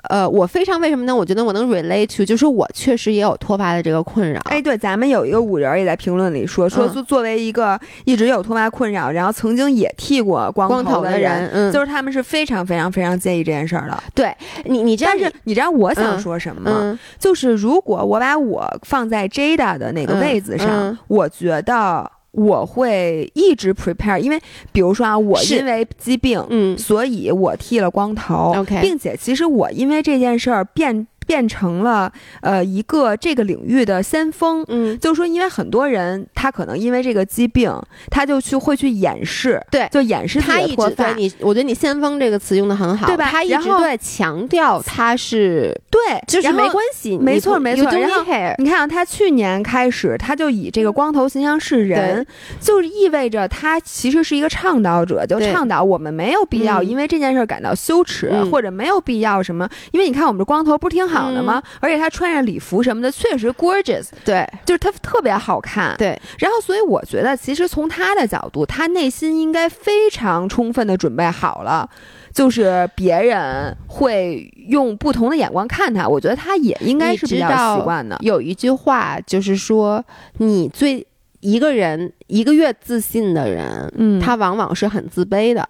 [0.09, 1.15] 呃，我非常为什么呢？
[1.15, 4.39] 我觉得我能 relate to，就是我确实也有脱发的这个困扰。
[4.45, 14.03] 哎，对，咱们有一个五人也在评论里说，说作作为一个一直有脱发困扰，然后曾经也剃过光头的人，嗯，就是他们是非常非常非常介意这件事儿的。
[14.13, 16.99] 对你，你但是你知道我想说什么吗？
[17.19, 22.11] 就是如果我把我放在 Jada 的那个位子上，我觉得。
[22.35, 24.39] 我会一直 prepare，因为
[24.71, 31.07] 比如说啊，我因为疾病，嗯，所以我剃了光头，OK，并且其实我因为这件事儿变。
[31.25, 32.11] 变成了
[32.41, 37.71] 呃一个这个领域的先锋，嗯，就是说，因为很多人他可能因为这个疾病，
[38.09, 43.27] 他就去会去掩饰，对，就掩饰他一直对你，我觉得你“先锋”这个词用的很好，对吧？
[43.29, 47.83] 他一直在强调他是对，就是没关系，没错没错。
[47.91, 48.23] 然后
[48.57, 52.25] 你看，啊他去年开始他就以这个光头形象示人，
[52.59, 61.14] 就是意味着他其实是一个倡导者，就倡导我们没有必要因为这件事感到羞耻，或者没有必要什么，因为你看我们这光头不是挺好。
[61.15, 61.61] 好的吗？
[61.79, 64.07] 而且他穿着礼服什么的，确实 gorgeous。
[64.23, 65.95] 对，就是他特别好看。
[65.97, 71.89] 对，然后所以我觉得，其实从他的角度，他内心应该非常充分的准备好了，
[72.33, 76.07] 就是别人会用不同的眼光看他。
[76.07, 78.17] 我觉得他也应该是比较习惯的。
[78.21, 80.03] 有一句话就是说，
[80.37, 81.05] 你最
[81.39, 85.67] 一个人一个越自信的人，嗯，他往往是很自卑的。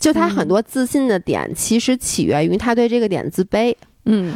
[0.00, 3.70] 就他很多自信的点，其实起源于他对这个点自卑。
[3.70, 3.76] 嗯，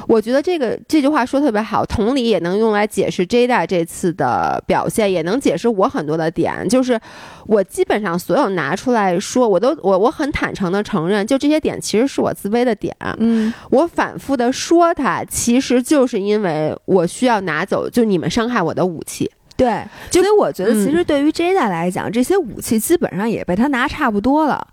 [0.07, 6.69] 我觉得这个这句话说特别好，同理也能用来解释 Jada 这次的表现，也能解释我很多的点。
[6.69, 6.99] 就是
[7.47, 12.95] 我基本上所有拿出来说，我都我我很坦诚的承认，就这些点其实是我自卑的点。
[13.19, 19.31] 嗯，我反复的说它，其实就是因为我需要拿走就你们伤害我的武器。
[19.57, 24.65] 对，所以我觉得其实对于 Jada 来讲，这些武器基本上也被他拿差不多了。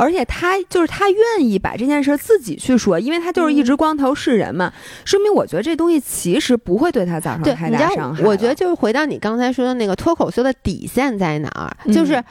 [0.00, 4.72] 而且他就是他愿意把这件事自己去说，因为他就是一直光头是人嘛，
[5.04, 8.24] 说明我觉得这东西其实不会对他造成太大伤害。
[8.24, 12.24] 我觉得就是回到你刚才说的那个脱口秀的底线在哪儿，就是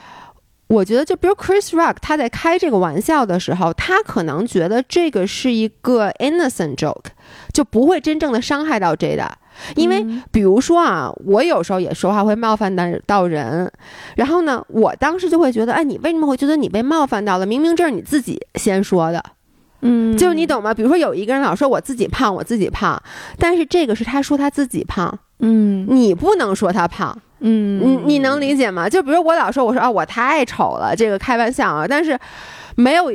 [0.66, 7.10] 我觉得就比如 Chris Rock 他在开这个玩笑的时候，他可能觉得这个是一个 innocent joke，
[7.52, 9.28] 就不会真正的伤害到 Jada。
[9.76, 13.70] 因为，比如说啊，我有时候也说话会冒犯到到人，
[14.16, 17.46] 然后呢，我当时就会觉得，哎，你为什么会觉得你被冒犯到了？
[17.46, 19.24] 明明这是你自己先说的，
[19.82, 20.72] 嗯，就是你懂吗？
[20.74, 23.00] 比如说有一个人老说我自己胖，我自己胖，
[23.38, 28.88] 但是这个是他说他自己胖，嗯，你不能说他胖，嗯，你你能理解吗？
[28.88, 32.18] 就比如我老说我说啊我太丑了，这个开玩笑啊，但是
[32.76, 33.12] 没有。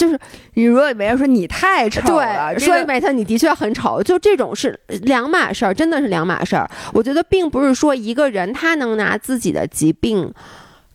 [0.00, 0.18] 就是
[0.54, 6.66] 你如果别人说你太丑了，说每次你的确很丑，就这种是两码事儿，真的是两码事儿。
[6.94, 10.32] 我觉得并不是说一个人他能拿自己的疾病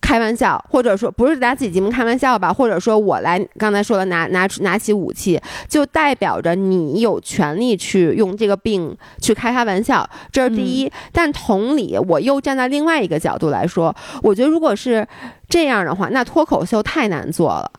[0.01, 5.39] 开玩笑，或者说不是拿自己疾病开玩笑吧，或者说我来刚才说的拿拿出拿起武器，
[5.69, 10.91] 就代表着你有权利去用这个病去开他玩笑，这是第一。
[11.11, 15.07] 但同理，我又站在另外一个角度来说，我觉得如果是
[15.47, 17.71] 这样的话，那脱口秀太难做了，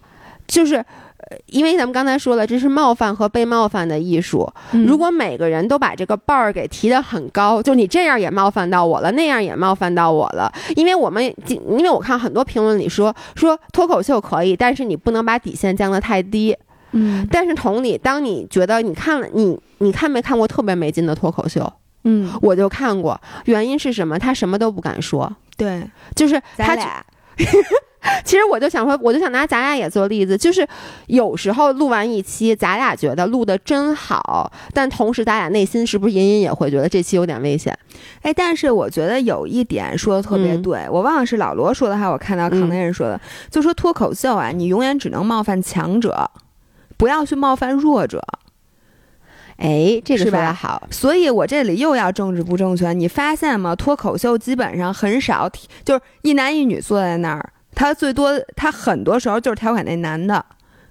[0.47, 0.85] 就是。
[1.47, 4.49] 因为咱们刚才说了，这是冒犯和被冒犯的艺术。
[4.87, 10.53] 如果每个人都把这个 bar 给提得很高，就你这样也冒犯到我了，那样也冒犯到我了。
[10.77, 16.57] 因为我们，因为我看很多评论里说说脱口秀可以，但是你不能把底线降得太低。
[16.93, 17.27] 嗯。
[17.31, 21.73] 但是同理，当你觉得你看了你你看没看过特别没劲的脱口秀？
[22.05, 23.21] 嗯，我就看过。
[23.47, 24.17] 原因是什么？
[24.19, 25.37] 他什么都不敢说。
[25.57, 25.83] 对，
[26.15, 27.05] 就是他俩。
[28.25, 30.67] 其实我就想说，我就想拿咱俩也做例子，就是
[31.07, 37.77] 有时候录完一期，咱俩觉得录的真好，但同时咱俩内心是不是隐隐也会觉得这期有点危险？
[38.23, 46.31] 哎，但是我觉得有一点说的特别对，我忘了是老罗说的还是我看到康内人说的，就说脱口秀啊，你永远只能冒犯强者，
[46.97, 48.23] 不要去冒犯弱者。
[49.59, 53.75] 哎，这个说的好，所以我这里又要政治不正确，你发现吗？
[53.75, 55.51] 脱口秀基本上很少，
[55.83, 57.53] 就是一男一女坐在那儿。
[57.77, 60.45] 他最多，他很多时候就是调侃那男的，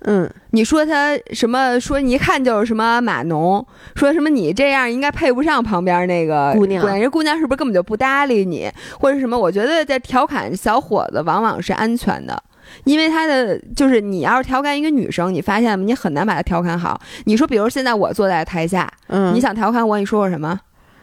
[0.05, 1.79] 嗯，你说他什么？
[1.79, 9.35] 说你一看就是什么码农，说什么你这样应该配不上旁边那个姑娘，人姑娘是不是根本就不搭理你，或者什么？
[9.37, 12.39] 我觉得在调侃小伙子往往是安全的，
[12.83, 15.83] 因为他的就是你要是调侃一个女生，你发现吗？
[15.83, 17.01] 你很难把她调侃好。
[17.25, 20.59] 你说，比如现在我坐在台下，嗯，你想调侃我，你说我什么？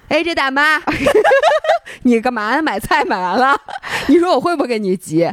[0.09, 0.79] 哎，这大妈，
[2.05, 2.63] 你干嘛呢？
[2.63, 3.59] 买菜买完了？
[4.09, 5.29] 你说我会不会跟你急？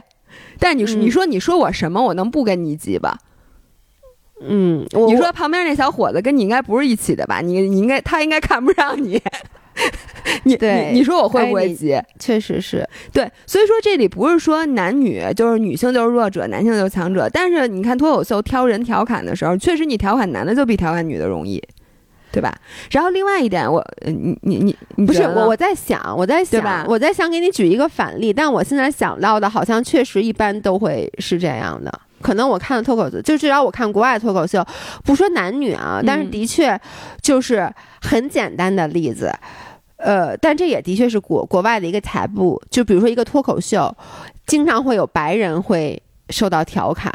[0.59, 2.03] 但你你说你说我什么？
[2.03, 3.17] 我能不跟你急吧？
[4.41, 7.41] 嗯，你说旁边那小伙子跟你应该不是一起的吧？
[7.41, 9.21] 你你应该他应该看不上你。
[10.43, 11.97] 你对你说我会不会急？
[12.19, 17.29] 确实是对，所以说这里不是说男女就是女性就是弱者，男性就是强者。
[17.29, 21.63] 但是你看脱口秀挑人调侃的时候，确实你调侃男的就比调侃女的容易。
[22.31, 22.53] 对吧？
[22.91, 31.91] 然后另外一点，我你你你不是我我在想我在想我在想给你举一个反例，但我现在想到的好像确实一般都会是这样的。
[32.21, 34.65] 可能我看的脱口秀，就至少我看国外脱口秀，
[35.05, 36.79] 不说男女啊，但是的确
[37.21, 39.33] 就是很简单的例子。
[39.97, 42.61] 呃，但这也的确是国国外的一个台步。
[42.69, 43.93] 就比如说一个脱口秀，
[44.45, 47.13] 经常会有白人会受到调侃。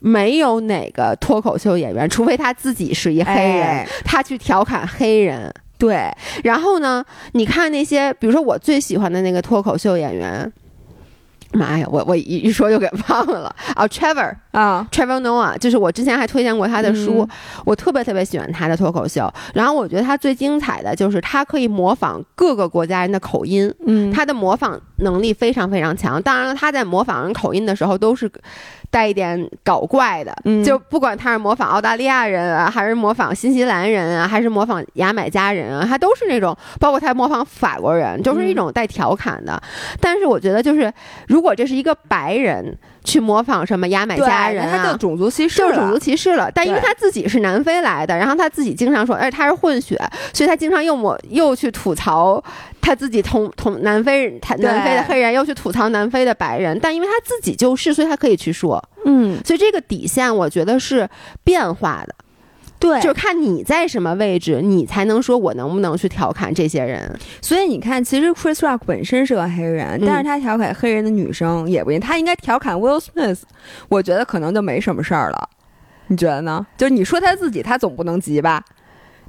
[0.00, 5.52] 没有哪个脱口秀演员，除非他自己是一黑人，他去调侃黑人。
[5.78, 6.10] 对，
[6.42, 10.52] 然后呢，你看那些，比如说我最喜欢的那个脱口秀演员。
[11.52, 17.26] 妈呀，我我一一说就给忘了啊！Trevor 啊，Trevor Noah，就是我之前还推荐过他的书，
[17.64, 19.32] 我特别特别喜欢他的脱口秀。
[19.54, 26.20] 然后我觉得他最精彩的就是他可以模仿各个国家人的口音，嗯，他的模仿能力非常非常强。
[26.22, 28.30] 当然了，他在模仿人口音的时候都是
[28.90, 39.62] 带一点搞怪的，就不管他是模仿澳大利亚人啊，还是模仿新西兰人啊，还是模仿牙买加人啊，他都是那种，包括他模仿法国人，就是一种带调侃的。
[40.00, 40.92] 但是我觉得就是
[41.26, 42.76] 如如果这是一个白人
[43.08, 46.50] 去模仿什么牙买加人啊，他就种族歧视，就是种族歧视了。
[46.54, 49.96] 但因为他自己是南非来的，然后他自己经常说，哎，他是混血，
[50.34, 52.42] 所以他经常又抹又去吐槽
[52.82, 56.78] 他自己同同南非人，他南非的黑人又去吐槽南非的白人。
[56.78, 61.08] 但因为他自己就是，所以他可以去说，嗯，所以这个底线我觉得是
[61.42, 62.14] 变化的。
[62.78, 67.12] 对，就是看你在什么位置，你才能说我能不能去调侃这些人。
[67.40, 73.40] 所以你看，其实 Chris Rock 本身是个黑人，但是他调侃黑人的女生也不行，他应该调侃 Will Smith，
[73.88, 75.48] 我觉得可能就没什么事儿了。
[76.06, 76.66] 你觉得呢？
[76.76, 78.64] 就是你说他自己，他总不能急吧？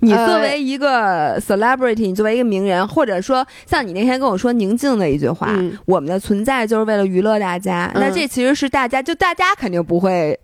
[0.01, 5.53] 你作为一个 celebrity，你作为一个名人，或者说像你那天跟我说宁静的一句话，
[5.86, 7.91] 我们的存在就是为了娱乐大家。
[7.95, 10.39] 那这其实是大家，就大家肯定不会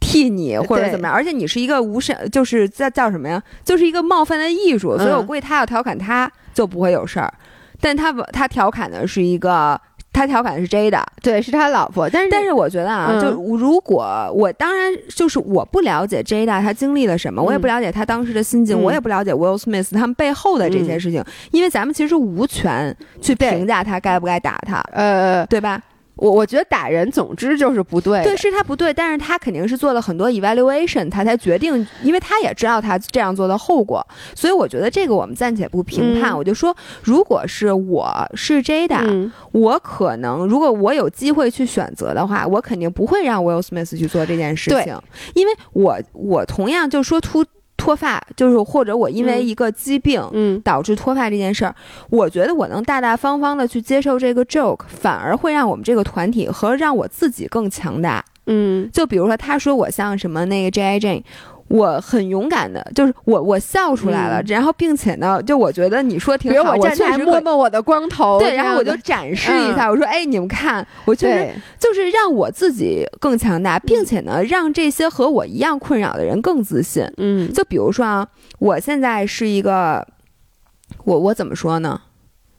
[0.00, 1.14] 替你或者怎么样。
[1.14, 3.42] 而且你是一个无声，就是叫叫什么呀？
[3.64, 4.96] 就是一个冒犯的艺术。
[4.98, 7.32] 所以我估计他要调侃他就不会有事儿，
[7.80, 9.80] 但他他调侃的是一个。
[10.10, 12.08] 他调侃的是 Jada，对，是他老婆。
[12.10, 21.22] 但是，但是我觉得啊，就如果我当然就是我不了解 Jada 他经历了什么，我也不了解他当时的心境，我也不了解 Will Smith 他们背后的这些事情，
[21.52, 25.80] 因为咱们其实无权去评价他该不该打他，呃，对吧？
[26.18, 28.22] 我我觉得打人，总之就是不对。
[28.22, 36.36] 对，是他不对，但是他肯定是做了很多 evaluation，他才决定，因为他也知道他这样做的后果，所以我觉得这个我们暂且不评判。
[36.36, 44.98] 我就说，如果是我是 Jada，我可能如果我有机会去选择的话，我肯定不会让 Will Smith 去做这件事情，
[45.34, 47.44] 因为我我同样就说出。
[47.78, 51.74] 脱发就是或者我因为一个疾病，嗯，导致脱发这件事儿，
[52.10, 61.24] 我觉得我能大大方方的去接受这个 joke，反而会让我们这个团体和让我自己更强大，嗯，就比如说他说我像什么那个 J I J。
[61.68, 77.06] 我很勇敢的，就是我我笑出来了，然后并且呢，就我觉得你说挺好，我站起来摸摸我的光头，对，然后我就展示一下，我说哎，你们看，我确实就是让我自己更强大，并且呢，让这些和我一样困扰的人更自信。
[77.18, 78.26] 嗯，就比如说啊，
[78.58, 80.06] 我现在是一个，
[81.04, 82.00] 我我怎么说呢？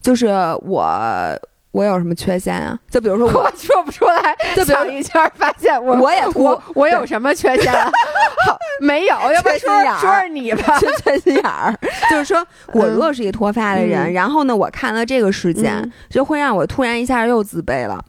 [0.01, 0.27] 就是
[0.61, 1.39] 我。
[1.71, 2.77] 我有什么缺陷啊？
[2.89, 4.35] 就比如说，我说不出来。
[4.55, 7.71] 就比如一圈发现我，我也我我有什么缺陷？
[7.73, 11.73] 好，没有，要不说说你吧， 缺缺心眼儿。
[12.09, 18.03] 就是说我如果是一个脱发的人，然后呢，我看了这个事件，就会让我突然一下又自卑了。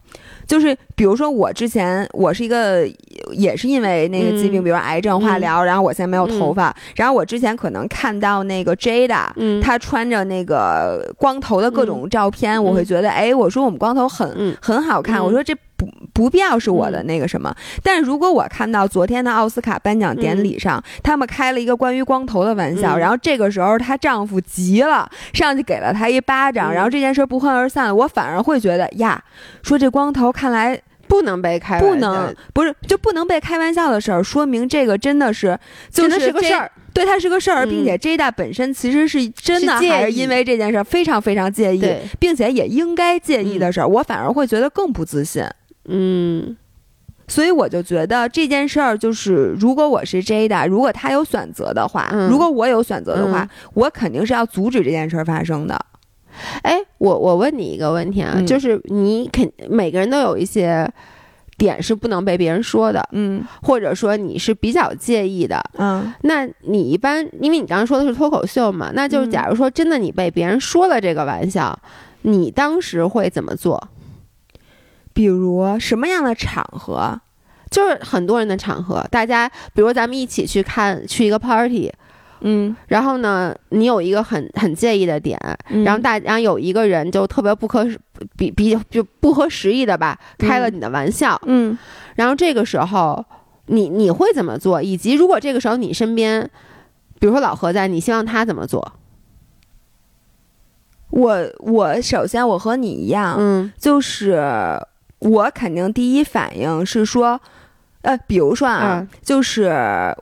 [0.46, 2.86] 就是比如说，我之前我是一个，
[3.32, 6.76] 也是因为那个疾病，比如癌症、化疗，然后我现在没有头发。
[6.94, 9.28] 然后我之前可能看到那个 Jada，
[9.62, 15.24] 她穿着那个光头的各种照片，我会觉得，哎，我说我们光头很很好看。
[15.24, 15.56] 我说这。
[15.80, 29.24] 不不必要是我的那个什么，但如果我看到昨天的奥斯卡颁奖典礼上，他们开了一个关于光头的玩笑，然后这个时候她丈夫急了，上去给了她一巴掌，然后这件事不欢而散了，我反而会觉得呀，
[29.62, 30.78] 说这光头看来
[31.10, 35.58] 不能被开，不能不是就不能被开玩笑的事儿，说明这个真的是
[35.90, 41.84] 真的是个事儿，对它是个事儿，并且 J 大本身其实是真的还是因为这件事非常非常介意，
[42.20, 45.44] 并且也应该介意的事儿，我反而会觉得更不自信。
[45.86, 46.56] 嗯，
[47.26, 55.76] 所以我就觉得这件事儿就是，如果我是 Jada，如果他有选择的话，如果我有选择的话，我肯定是要阻止这件事儿发生的。
[56.62, 60.90] 哎，我我问你一个问题啊，就是你肯每个人都有一些
[61.58, 71.78] 点是不能被别人说的，嗯，或者说你是比较介意的，嗯，那你一般因为你刚刚说的是脱口秀嘛，那就是假如说真的你被别人说了这个玩笑，
[72.22, 73.88] 你当时会怎么做？
[75.12, 77.20] 比如什么样的场合，
[77.70, 81.92] 就是很多人的场合，大家比如咱们一起去看去一个 party，
[82.40, 85.38] 嗯，然后呢，你有一个很很介意的点，
[85.84, 87.86] 然后大然后有一个人就特别不可
[88.36, 91.76] 比比就不合时宜的吧，开了你的玩笑，嗯，
[92.16, 93.24] 然后这个时候
[93.66, 94.82] 你你会怎么做？
[94.82, 96.50] 以及如果这个时候你身边，
[97.18, 98.92] 比如说老何在，你希望他怎么做？
[101.10, 104.80] 我我首先我和你一样，嗯，就是。
[105.20, 107.38] 我肯定第一反应是说，
[108.02, 109.70] 呃，比如说啊，就是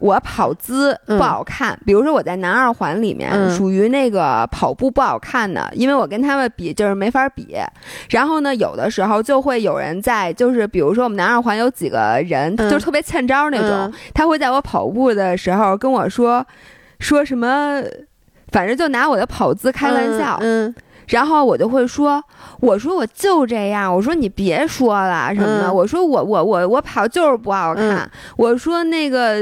[0.01, 7.57] 我跑姿不好看，比如说我在南二环里面属于那个跑步不好看的，因为我跟他们比就是没法比。
[8.11, 16.45] 然后呢，有的时候就会有人在，就是比如说我们南二环有几个人，就是特别欠招那种，他会在我跑步的时候跟我说，
[16.99, 17.81] 说什么，
[18.51, 20.75] 反正就拿我的跑姿开玩笑，嗯。
[21.09, 22.23] 然后我就会说，
[22.61, 29.37] 我说我就这样，我说你别说了什么的，我说我我我我跑就是不好看，我说那个，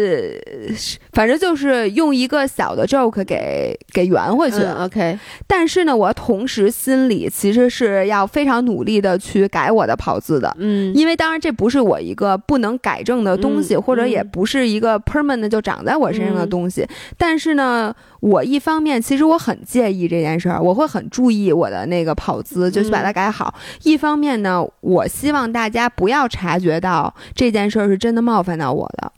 [1.12, 5.18] 反正就是用一个小的 joke 给给圆回去，OK。
[5.46, 16.86] 但是呢，我同时心里其实是要非常努力的去改我的跑字的，嗯，因为当然这不是我一个不能改正的东西，或者也不是一个 permanent 就长在我身上的东西，
[17.18, 17.94] 但是呢。
[18.26, 23.54] 我一方面其实我很介意这件事儿，我会很注意我的那个跑姿，就去把它改好。
[23.84, 29.12] 一方面呢，我希望大家不要察觉到这件事儿是真的冒犯到我的，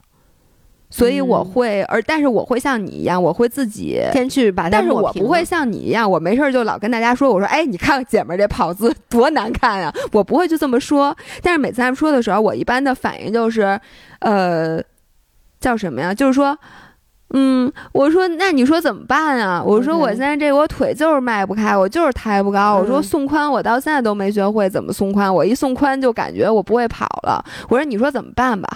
[0.90, 4.68] 所以我会，而但是我会像你一样，我会自己先去把它。
[4.68, 9.90] 但是我不会像你一样，我没事儿就老跟大家说，我说，哎，你看姐们儿这跑姿多难看啊！
[10.12, 11.16] 我不会就这么说。
[11.42, 13.80] 但是每次他们说的时候，我一般的反应就是，
[14.18, 14.82] 呃，
[15.58, 16.12] 叫什么呀？
[16.12, 16.58] 就是说。
[17.34, 19.62] 嗯，我说那你说怎么办啊？
[19.62, 22.76] 我说我现在这我腿就是迈不开，我就是抬不高。
[22.76, 27.44] 我说送髋我到现在都没学会怎么送髋，我一送髋就感觉我不会跑了。
[27.68, 28.68] 我说你说怎么办吧？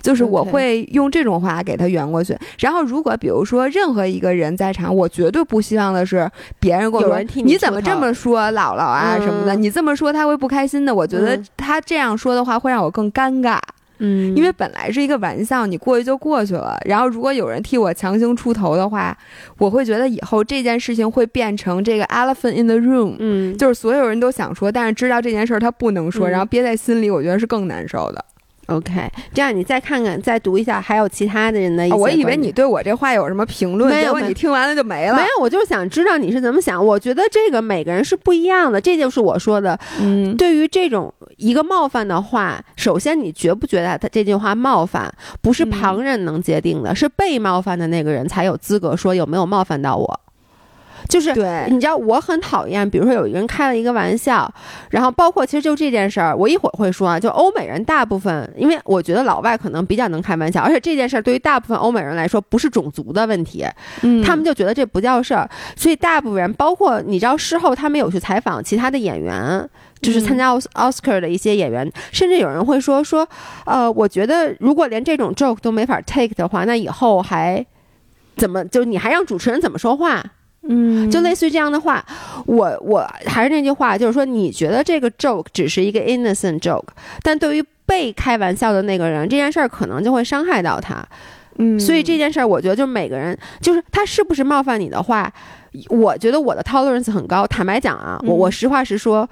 [0.00, 2.36] 就是我会用这种话给他圆过去。
[2.58, 6.30] 然后如果比如说任何一个人在场，我绝对不希望的是
[6.60, 10.94] 别人跟我说你怎么这么说姥姥啊什么的，你这么说他会不开心的。
[10.94, 13.58] 我觉得他这样说的话会让我更尴尬。
[13.98, 16.78] 嗯，因为本来是一个玩笑，你过去就过去了。
[16.84, 19.16] 然后如果有人替我强行出头的话，
[19.58, 28.24] 我会觉得以后这件事情会变成这个 elephant in the room，嗯，就是所有人都想说，但是知道这件事儿他不能说，然后憋在心里，我觉得是更难受的。
[28.66, 31.88] OK，这样你再看看，再读一下，还有其他的人的。
[31.96, 35.16] 我以为你对我这话有什么评论，结果你听完了就没了。
[35.16, 36.84] 没有，我就是想知道你是怎么想。
[36.84, 39.78] 我觉得这个每个人是不一样的，这就是我说的。
[40.00, 45.12] 嗯，对于这种一个冒犯的话，首先你觉不觉得他这句话冒犯，
[45.42, 50.20] 不是旁人能界定的，是被冒犯的那个人才有资格说有没有冒犯到我。
[51.08, 54.52] 就是对，你知道我很讨厌，比如说有一个人开了一个玩笑，
[54.90, 63.64] 然后包括其实就这件事儿，我一会儿会说啊，就欧美人大部分，因为我觉得老外可能比较能开玩笑，而且这件事儿对于大部分欧美人来说不是种族的问题，
[64.02, 69.68] 嗯，他们就觉得这不叫事儿，所以大部分人，包括你知道事后他们有去采访其他的演员，
[70.00, 73.28] 就是参加奥奥斯卡的一些演员，甚至有人会说说，
[73.66, 77.64] 呃，我觉得如果连这种 joke 都没法 take 的话，那以后还
[78.36, 80.24] 怎么就你还让主持人怎么说话？
[80.68, 82.04] 嗯，就类似于这样的话，
[82.46, 86.88] 我我还是那句话，就是说，你觉得这个 joke 只是一个 innocent joke，
[87.22, 91.06] 但对于被开玩笑的那个人，这件事儿可能就会伤害到他。
[91.58, 95.32] 嗯，所以这件事儿，我觉得就是每个人，就是他是不是冒犯你的话，
[95.88, 97.46] 我觉得我的 tolerance 很高。
[97.46, 99.28] 坦白讲啊，我我实话实说，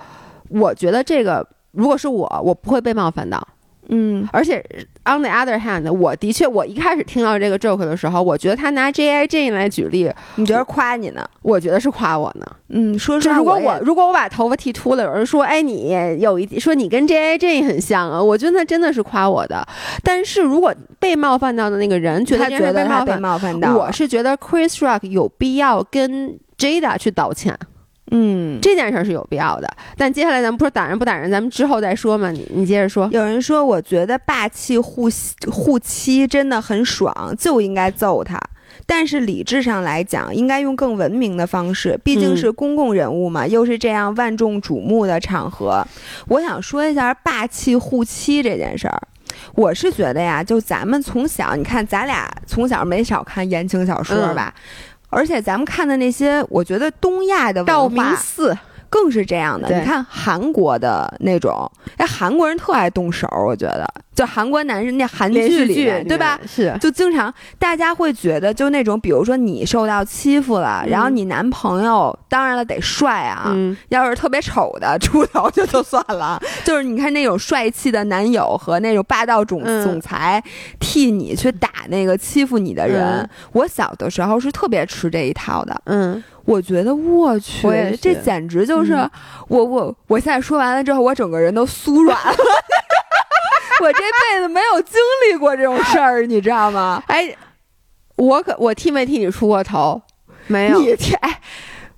[0.51, 3.45] 我觉得这个如果是我，我不会被冒犯到。
[3.89, 4.65] 嗯，而且
[5.05, 11.29] on the other hand，我的确，我一开始听到这个 joke 的时候，我觉得他拿 J I J 来举例，你觉得夸你呢？
[11.43, 12.47] 我觉得是夸我呢。
[12.69, 19.67] 嗯，说实话，如果我如果我把头发剃秃了，有人说，哎，你有一说你跟 J I J 很像啊，我觉得那真的是夸我的。
[20.03, 27.59] 但是如果被冒犯到的那个人觉得觉得他被冒犯到，我是觉得 Chris Rock 有必要跟 Jada 去道歉。
[28.11, 32.31] 嗯，这件事是有必要的，但接下来咱们不是打人不打人，咱们之后再说嘛。
[32.31, 33.09] 你你接着说。
[33.13, 35.09] 有人说，我觉得霸气护
[35.51, 38.39] 护妻真的很爽，就应该揍他。
[38.85, 45.87] 但是理智上来讲，应该用更文明的方式，毕竟是公共人物嘛，又是这样万众瞩目的场合。
[46.27, 49.01] 我想说一下霸气护妻这件事儿，
[49.55, 54.53] 我是觉得呀，就咱们从小，你看咱俩从小没少看言情小说吧。
[55.13, 58.57] 而且咱们看的那些，我觉得东亚的道明寺
[58.93, 59.67] 更是这样的。
[59.75, 61.67] 你看韩国的那种，
[61.97, 63.89] 哎，韩国人特爱动手，我觉得。
[64.15, 66.39] 就韩国男人那韩剧里面，对吧？
[66.47, 73.57] 是，就经常大家会觉得，就那种，比如说你受到欺负了，然后你男朋友，当然了得帅啊，
[73.89, 76.39] 要是特别丑的出头就就算了。
[76.63, 80.43] 就是你看那种帅气的男友和那种霸道总总裁
[80.79, 85.81] 替你去打那个欺负你的人，我小的时候是特别吃这一套的。
[85.87, 87.69] 嗯，我觉得我去，
[88.01, 88.95] 这简直就是
[89.49, 92.35] 我我我现在说完了之后，我整个人都酥软了。
[93.81, 97.03] 我这辈子没有经历过这种事儿，你知道吗？
[97.09, 97.35] 哎，
[98.17, 100.01] 我可我替没替你出过头？
[100.47, 100.81] 没有。
[100.81, 101.41] 你替哎。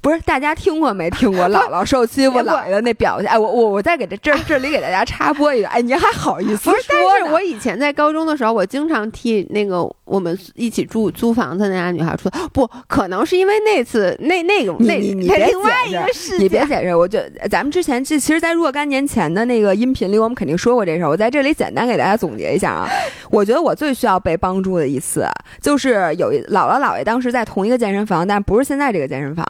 [0.05, 3.31] 不是，大家听过没听过姥姥受欺负 姥爷的那表现？
[3.31, 6.75] 哎，我我我再给这这 这里给大家插播一个，哎，您还好意思说？
[6.87, 12.29] 但是我以前在高中的时候，我经常替那个我们一起住租房子那俩女孩出。
[12.53, 16.95] 不可能是因为那次那那种那你别另外一个事你别解释。
[16.95, 21.09] 我觉得咱们之前这其实，在若干年前的那个音频里，我们肯定说过这事儿。
[21.09, 22.87] 我在这里简单给大家总结一下啊。
[23.31, 25.27] 我觉得我最需要被帮助的一次，
[25.63, 29.45] 就是有一姥姥姥爷当时在同一个健身房，但不是现在这个健身房。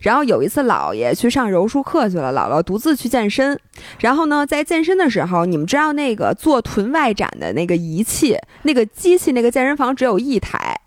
[0.00, 3.58] 然后有一次，姥爷去上柔术课去了，姥姥独自去健身。
[4.00, 10.78] 然后呢，在健身的时候，你们知道那个做臀外展的那个仪器、那个机器，那个健身房只有一台。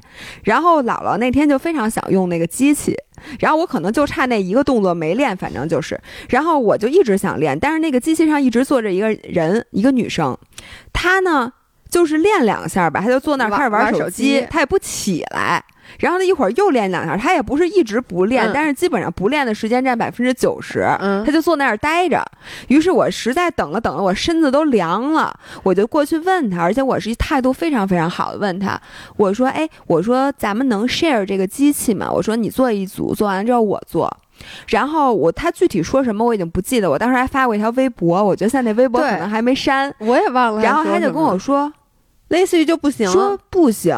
[0.44, 2.96] 然后姥姥那天就非常想用那个机器，
[3.40, 6.00] 然后我可能就差那一个动作没练，反正就是。
[6.30, 10.38] 然后我就一直想练，但是那个机器上一直坐着一个人，一个女生，
[10.92, 11.54] 她呢
[11.90, 15.64] 就是练两下吧，她就坐那儿开始玩手机，她也不起来。
[16.00, 20.88] 然后他，一会儿又练两下，他也不是一直不练，但是基本上不练的时间占百分之九十。
[21.00, 22.24] 嗯，他就坐那儿待着。
[22.68, 25.34] 于是我实在等了等了，我身子都凉了，
[25.64, 28.80] 我就过去问他，而且我是一态度非常非常好的问他，
[29.18, 32.10] 我说：“哎，我说咱们能 share 这个机器吗？
[32.12, 34.12] 我说你做一组，做完之后我做。
[34.70, 40.64] 然后我他具体说什么我已经不记得，我当时还发过一条微博，我觉得现在那微博可能还没删，我也忘了。
[40.64, 41.72] 然后他就跟我说，
[42.30, 43.96] 类似于就不行，说不行。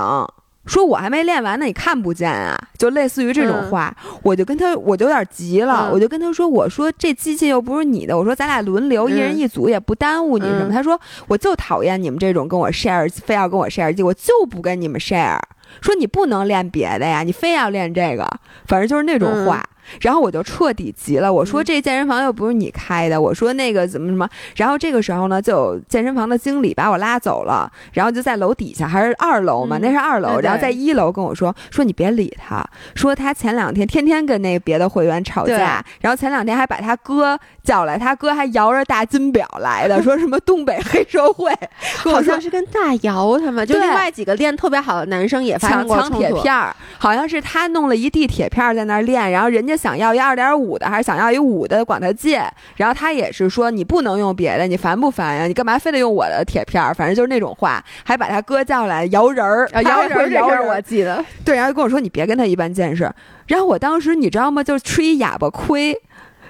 [0.65, 2.57] 说我还没练完呢，你看不见啊？
[2.77, 10.71] 就类似于这种话，我就跟他，我就有点急了，我就跟他说，我说这机器又不是你的，我说咱俩轮流，一人一组也不耽误你什么。
[10.71, 15.37] 他说我就讨厌你们这种跟我 share，非要跟我 share 机，我就不跟你们 share。
[15.81, 18.29] 说你不能练别的呀，你非要练这个，
[18.65, 19.63] 反正就是那种话。
[20.01, 24.27] 然后我就彻底急了，我说这健身房又不是你开的，我说那个怎么什么。
[24.55, 30.39] 然后这个时候呢，就有健身房的经理把我拉走了，然后就在楼底下，还是二楼嘛，那是二楼。
[30.39, 32.63] 然后在一楼跟我说说你别理他，
[32.95, 41.51] 说他前两天天天跟那别的会员吵架，然后前两天还把他哥叫来，他哥还摇着大金表来的，说什么东北黑社会，
[42.03, 49.72] 好像是跟大姚他们，就另外几个练特别好的男生也抢抢铁片儿，好像是他弄了一地铁片在那儿练，然后人家。
[49.75, 52.43] 想要一二点五的，还是想要一五的，管他借。
[52.75, 55.47] 然后他也是说，你不能用别的，你烦不烦呀？
[55.47, 56.93] 你干嘛非得用我的铁片儿？
[56.93, 61.23] 反正就是那种话，还把他哥叫来摇人儿，摇人儿，摇人儿，我记得。
[61.43, 63.09] 对，然后跟我说，你别跟他一般见识。
[63.47, 64.63] 然后我当时你知道吗？
[64.63, 65.95] 就吃一哑巴亏。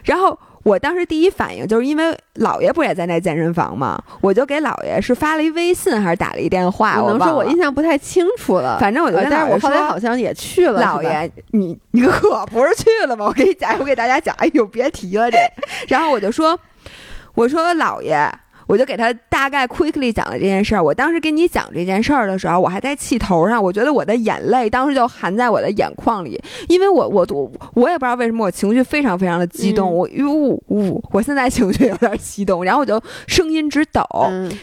[0.03, 0.37] 然后。
[0.63, 4.01] 我当时第一反应就是因为姥爷不也在那健身房吗？
[4.21, 7.01] 我就给姥爷是发了一微信还是打了一电话？
[7.01, 8.77] 我能说我印象不太清楚了。
[8.79, 10.81] 反正我就跟姥爷说，后来好像也去了。
[10.81, 13.25] 姥爷，你你可不是去了吗？
[13.25, 14.33] 我给你讲，我给大家讲。
[14.39, 15.37] 哎呦，别提了这。
[15.87, 16.57] 然后我就说，
[17.35, 18.31] 我说姥爷。
[18.67, 20.83] 我就给他大概 quickly 讲了这件事儿。
[20.83, 23.61] 我当时跟你讲这件事儿的时候，我还在气头上。
[23.61, 29.93] 我觉得我的眼泪当时就含在我的眼眶里，因为我我我我也不知道为什么我情绪非常非常的激动。
[29.93, 34.01] 我呜呜，我现在情绪有点激动，然后我就声音直抖。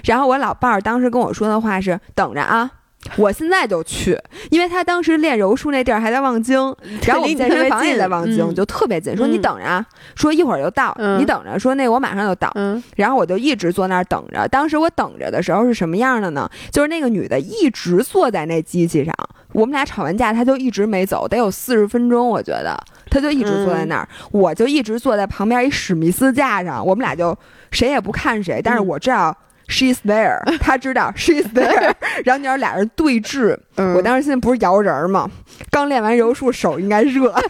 [0.04, 2.70] 然后我老伴儿当时跟我说的话是：“等着啊。”
[3.16, 4.16] 我现在就去，
[4.50, 6.58] 因为他当时练柔术那地儿还在望京，
[7.06, 9.16] 然后我们健身房也在望京，就特别近。
[9.16, 9.84] 说你等着，
[10.14, 11.58] 说一会儿就到，你等着。
[11.58, 12.52] 说那我马上就到。
[12.96, 14.46] 然后我就一直坐那儿等着。
[14.48, 16.48] 当时我等着的时候是什么样的呢？
[16.70, 19.14] 就是那个女的一直坐在那机器上，
[19.52, 22.78] 我们俩吵完架，她就一直没走，得有四十分钟，我觉得
[23.10, 27.36] 她就一直坐在那儿，我就一直坐在旁边一史密斯架上，我们俩就
[27.72, 29.34] 谁也不看谁，但是我知道。
[29.70, 31.92] She's there， 他知道 She's there，
[32.24, 35.30] 然后你要俩人对峙，我当时现在不是摇人吗？
[35.70, 37.32] 刚练完柔术，手应该热。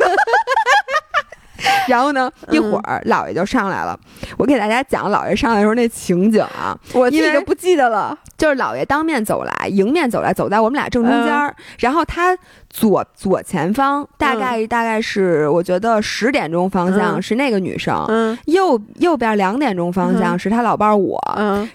[1.89, 3.99] 然后呢，一会儿姥爷就上来了。
[4.37, 8.17] 我给大家讲姥爷上来的时候那情景啊，我自己都不记得了。
[8.37, 11.55] 就是姥爷当面走来，迎面走来，走在我们俩正中间儿。
[11.79, 12.37] 然后他
[12.71, 21.21] 左左前方大概大概是我觉得十点钟方向是那个女生，右右边两点钟方向是他老伴儿我。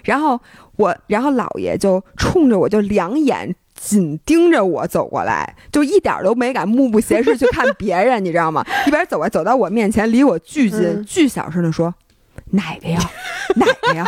[0.02, 0.40] 然后
[0.76, 3.54] 我，然后姥爷就冲着我就两眼。
[3.76, 8.64] 紧盯着我走过来，就一点都没敢目不斜视去看别人，你知道吗？
[8.86, 11.94] 一边走啊，走到我面前，离我巨近，巨小声的说
[12.52, 12.98] ：“哪个呀？
[13.56, 14.04] 哪个呀？”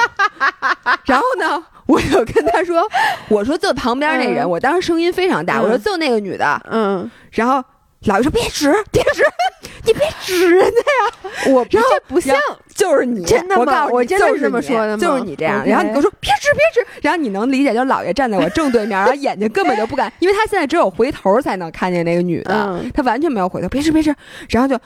[1.07, 2.83] 然后呢，我就跟他说
[3.29, 6.61] ：“我说就旁边那人。”我当时声音非常大，我说就那个女的。
[6.71, 7.63] 嗯，然后。
[8.07, 9.25] 老爷说：“别指，别指，
[9.85, 12.37] 你别指人家呀！”我这不像，
[12.73, 13.89] 就是你真的吗？
[13.89, 15.03] 我真的是这么说的吗？
[15.03, 15.67] 就是你这样。
[15.67, 23.69] 然后你跟我说：“别指，别指。”然后你能理解，就是老爷站在我正对面，然后眼睛根本就不敢， 因为他现在只有回头才能看见那个女的，他完全没有回头。
[23.69, 24.15] 别指，别指。
[24.49, 24.81] 然后就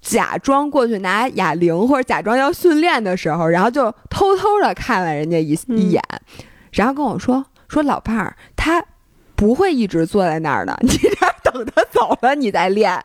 [0.00, 6.02] 假装过去拿哑铃，或者假装要训练的时候，然后就偷偷的看了人家一一眼，
[6.72, 8.82] 然后跟我说：“说老伴儿，他
[9.36, 11.10] 不会一直坐在那儿的。”你这。
[11.52, 12.98] 等他走了，你再练。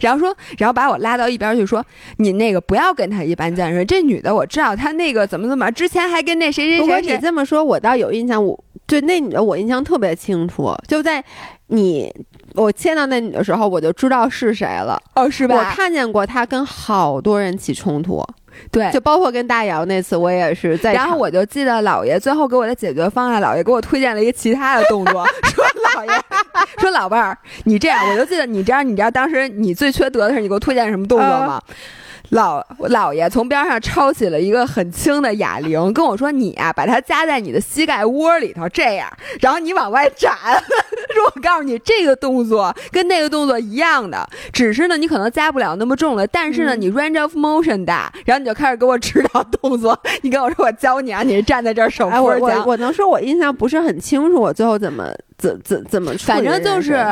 [0.00, 1.84] 然后说，然后把我拉到一边去，说
[2.18, 3.84] ：“你那个不要跟他一般见识。
[3.84, 8.42] 这女的我知道，她那个怎么怎么，之前还跟那谁谁谁。”不过你这么说，我倒有印象。
[8.42, 10.72] 我对那女的，我印象特别清楚。
[10.86, 11.22] 就在
[11.66, 12.08] 你
[12.54, 14.96] 我见到那女的时候，我就知道是谁了。
[15.16, 15.56] 哦，是吧？
[15.56, 18.24] 我看见过她跟好多人起冲突。
[18.70, 20.92] 对，就包括跟大姚那次，我也是在。
[20.92, 26.12] 然后我就记得姥爷最后给我的解决方案，姥爷给我推荐了一个其他的动作， 说姥爷
[26.78, 31.60] 说老伴儿，你这样，我就记得你这样，你知道当时你最缺德的是你给我推荐什么动作吗？
[32.30, 39.08] 老老爷从边上抄起了一个很轻的哑铃，跟我说：“你啊，把它夹在你的膝盖窝里头，这样，
[39.40, 40.34] 然后你往外展。
[41.14, 48.12] 说我告诉你，这个动作跟那个动作一样的，只是呢，你可能夹不了那么重了，但是呢，你 range of motion 大。
[48.24, 55.12] 然后你就开始给我指导动作，你跟我说我教你啊，你是站在这儿手扶着我我能说我印象不是很清楚，我最后怎么。
[55.44, 56.14] 怎怎怎么？
[56.18, 57.04] 反正就是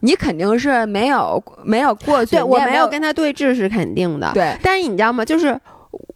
[0.00, 4.30] 你肯定是没有没有过去，对我没有跟他对峙是肯定的。
[4.32, 5.22] 对，但是你知道吗？
[5.22, 5.58] 就是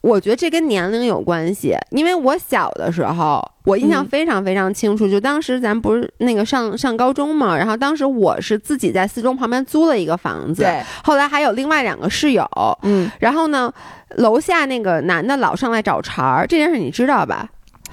[0.01, 12.49] 我觉得这跟年龄有关系，因为我小的时候，我印象非常非常清楚，就当时咱不是那个上上高中嘛，然后当时我是自己在四中旁边租了一个房子，对，后来还有另外两个室友，
[12.83, 13.71] 嗯，然后呢，
[14.17, 17.47] 楼下那个男的老上来找茬儿，这件事你知道吧？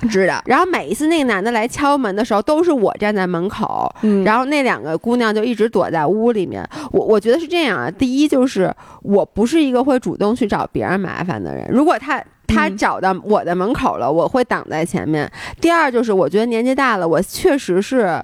[0.10, 0.42] 知道。
[0.46, 6.68] 然后每一次那个男的来敲门的时候，都是我站在门口，嗯然后那两个姑娘就一直躲在屋里面。
[6.92, 12.24] 我我觉得是这样啊，第一就是我不是一个会主动去找别人麻烦的人，如果他。
[12.48, 15.30] 他嗯找到我的门口了，我会挡在前面。
[15.60, 18.22] 第二就是，我觉得年纪大了，我确实是，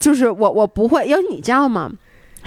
[0.00, 1.92] 就是我我不会，因为你知道吗？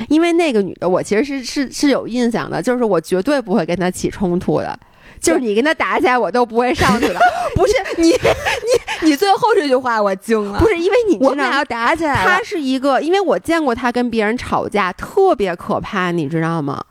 [0.10, 4.78] 因为那个女的，我其实是是是有印象的，就是我绝对不会跟她起冲突的，
[5.22, 7.20] 就是你跟他打起来，我都不会上去的。
[7.56, 12.30] 不是你你你最后这句话我惊了，不是因为你我们俩要打起来了。
[12.30, 16.84] 他是一个，因为我见过他跟别人吵架，特别可怕，你知道吗？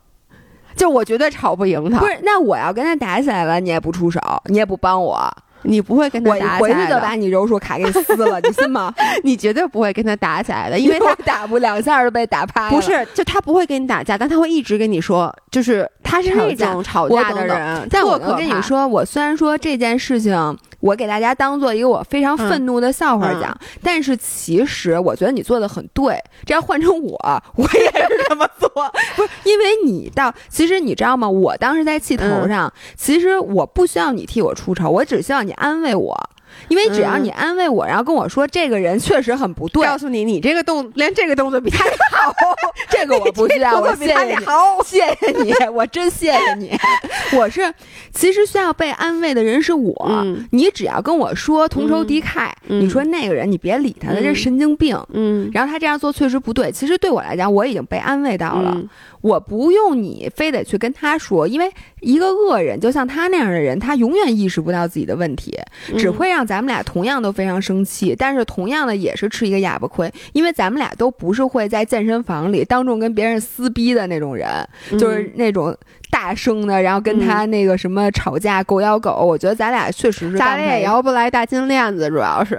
[0.76, 5.30] 就我绝对吵不赢他，不是，那我要跟他打起来了，你也不出手，你也不帮我，
[5.62, 8.92] 你不会跟他打起来的，回去就把你柔术卡给撕了，你信吗？
[9.24, 12.70] 你绝对不会跟他打起来的，因为他 打不两下就被打趴了。
[12.70, 26.18] 不是，就他不会跟你打架，但他会一直跟你说，就是他是那种吵架的人，但我特可跟你说，我虽然说这件事情，我给大家当做一个我非常愤怒的笑话讲，但是其实我觉得你做的很对。
[26.44, 28.68] 这要换成我，我也是这么做。
[29.16, 31.28] 不是因为你到，其实你知道吗？
[31.28, 36.30] 我当时在气头上，其实我不需要你替我出丑，我只需要你安慰我。
[36.68, 42.34] 因为只要你安慰我，然后跟我说这个人确实很不对，告诉你，你这个动连这个动作比他好，
[42.90, 46.70] 这个我不需要，我谢谢你， 好，谢谢你，我真谢谢你。
[47.36, 47.72] 我是
[48.12, 50.46] 其实需要被安慰的人是我，嗯。
[50.52, 52.80] 你只要跟我说同仇敌忾，嗯。
[52.80, 54.34] 你说那个人你别理他，他这嗯。
[54.34, 54.98] 神经病。
[55.12, 58.72] 嗯，然后他这样做确实不对，其实对我来讲，我已经被安慰到了。
[58.74, 58.88] 嗯。
[59.20, 61.70] 我不用你非得去跟他说，因为
[62.00, 65.54] 一个恶人就像他那样的人，他永远意识不到自己的问题，
[65.98, 74.48] 只嗯会让咱们俩同样都非常生气，但是同样的也是吃一个哑巴亏，因为咱们俩都不是会在健身房里当众跟别人撕逼的那种人，
[74.90, 75.76] 嗯就是那种
[76.10, 79.12] 大声的，然后跟他那个什么吵架狗咬狗。
[79.24, 80.82] 我觉得咱俩确实是咱俩也。
[80.82, 82.58] 摇不来大金链子，主要是。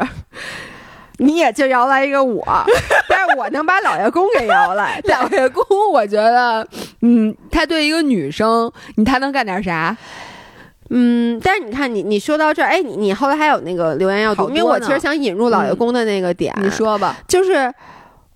[1.17, 2.43] 你也就摇来一个我，
[3.07, 4.99] 但是我能把老爷公给摇来。
[5.05, 6.67] 老爷公，我觉得，
[7.01, 9.95] 嗯，他对一个女生，你他能干点啥？
[10.93, 17.17] 嗯，但是你看，你你说到这儿，哎，你你后来还有那个留言要读，因为我其实想引入老爷公的那个点，你说吧。
[17.29, 17.73] 就是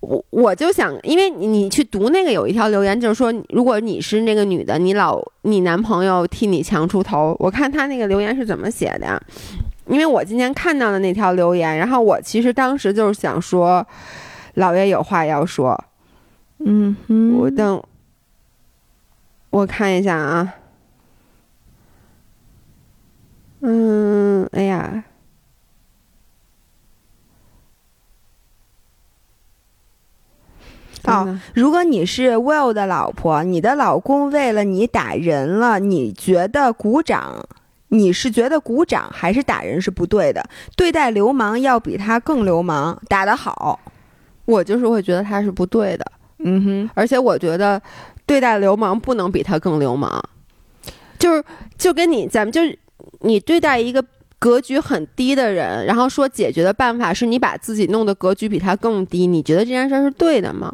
[0.00, 9.20] 我我就想，因为你你去读那个有一条留言，就是说，如果你是那个女的，你老你男朋友替你强出头，我看他那个留言是怎么写的呀？
[9.86, 13.86] 因为我今天看到的那条留言，然后我其实当时就是想说，
[14.54, 15.78] 老爷有话要说，
[16.64, 17.82] 嗯哼我等
[19.50, 20.54] 我看一下啊，
[23.68, 25.02] 嗯，哎呀。
[31.04, 37.44] 哦如果你是 Will 的老婆，你的老公为了你打人了，你觉得鼓掌？
[37.88, 40.48] 你是觉得鼓掌还是打人是不对的？
[40.76, 43.80] 对待流氓要比他更流氓，打得好。
[44.44, 46.04] 我就是会觉得他是不对的，
[46.38, 47.80] 嗯哼，而且我觉得
[48.24, 50.22] 对待流氓不能比他更流氓，
[51.18, 51.44] 就是
[51.78, 52.76] 就跟你咱们就是
[53.26, 54.04] 你对待一个
[54.38, 60.72] 格局很低的人，然后说解决的办法是你把自己弄得格局比他更低，你觉得这件事儿是对的吗？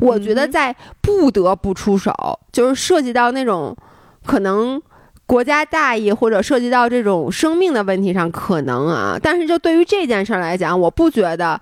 [0.00, 2.12] 我觉得在不得不出手，
[2.52, 3.76] 就是涉及到那种
[4.24, 4.80] 可能
[5.26, 11.60] 国家大义或者涉及到这种生命的问题上，可能啊，但是就对于这件事儿来讲，我不觉得。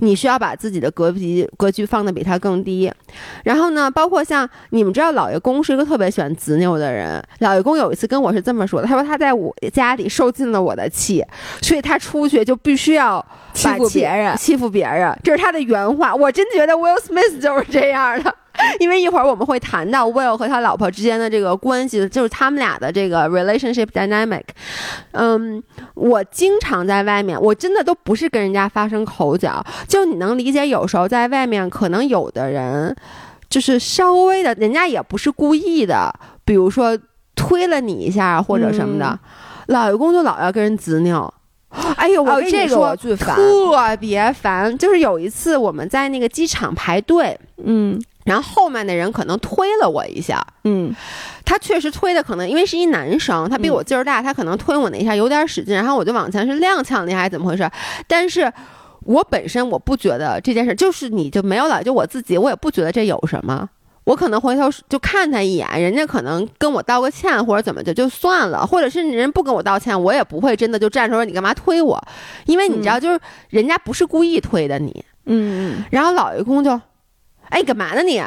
[0.00, 2.92] 你需要把自己的格局格局放的比他更低，
[3.44, 7.22] 然后呢，包括像你们知道，老爷公是一个特别喜欢执拗的人。
[7.38, 11.24] 老爷公有一次跟我是这么说的，他说他在我家里受尽了我的气，
[11.62, 16.14] 所以他出去就必须要欺负把别人欺负别人，这是他的原话。
[16.14, 18.34] 我真觉得 Will Smith 就是这样的，
[18.78, 24.42] 因为一会儿我们会谈到 Will 和他老婆之间的这个关系，就是他们俩的这个 relationship dynamic。
[25.12, 25.62] 嗯，
[25.94, 32.94] 我经常在外面，我真的都不是跟人家发生口角，就你能理解，有时候在外面可能有的人
[33.48, 36.12] 就是稍微的，人家也不是故意的，
[36.44, 36.98] 比如说
[37.34, 39.18] 推了你一下或者什么的，嗯
[39.66, 41.32] 老爷公就老要跟人执拗。
[41.94, 44.76] 哎呦，我哦跟你这个说，特别烦。
[44.76, 47.96] 就是有一次我们在那个机场排队，嗯
[48.30, 50.94] 然后后面的人可能推了我一下，嗯
[51.44, 57.68] 他确实推的可能因为是一男生，他比嗯我劲儿大，他可能推我那一下有点使劲，然后我就往前是踉跄了一下，还是怎么回事？
[58.06, 58.52] 但是
[59.00, 63.68] 我本身我不觉得这件事，就是你就没有了，就我自己，我也不觉得这有什么。
[64.04, 72.00] 我可能回头就看他一眼，人家可能跟我道个歉或者怎么就就算了，或者是人不跟我道歉，我也不会真的就站出来说你干嘛推我，
[72.46, 75.04] 因为你知道，就是人家不是故意推的你。
[75.26, 76.80] 嗯然后老爷公就，
[77.50, 78.22] 哎，干嘛呢你？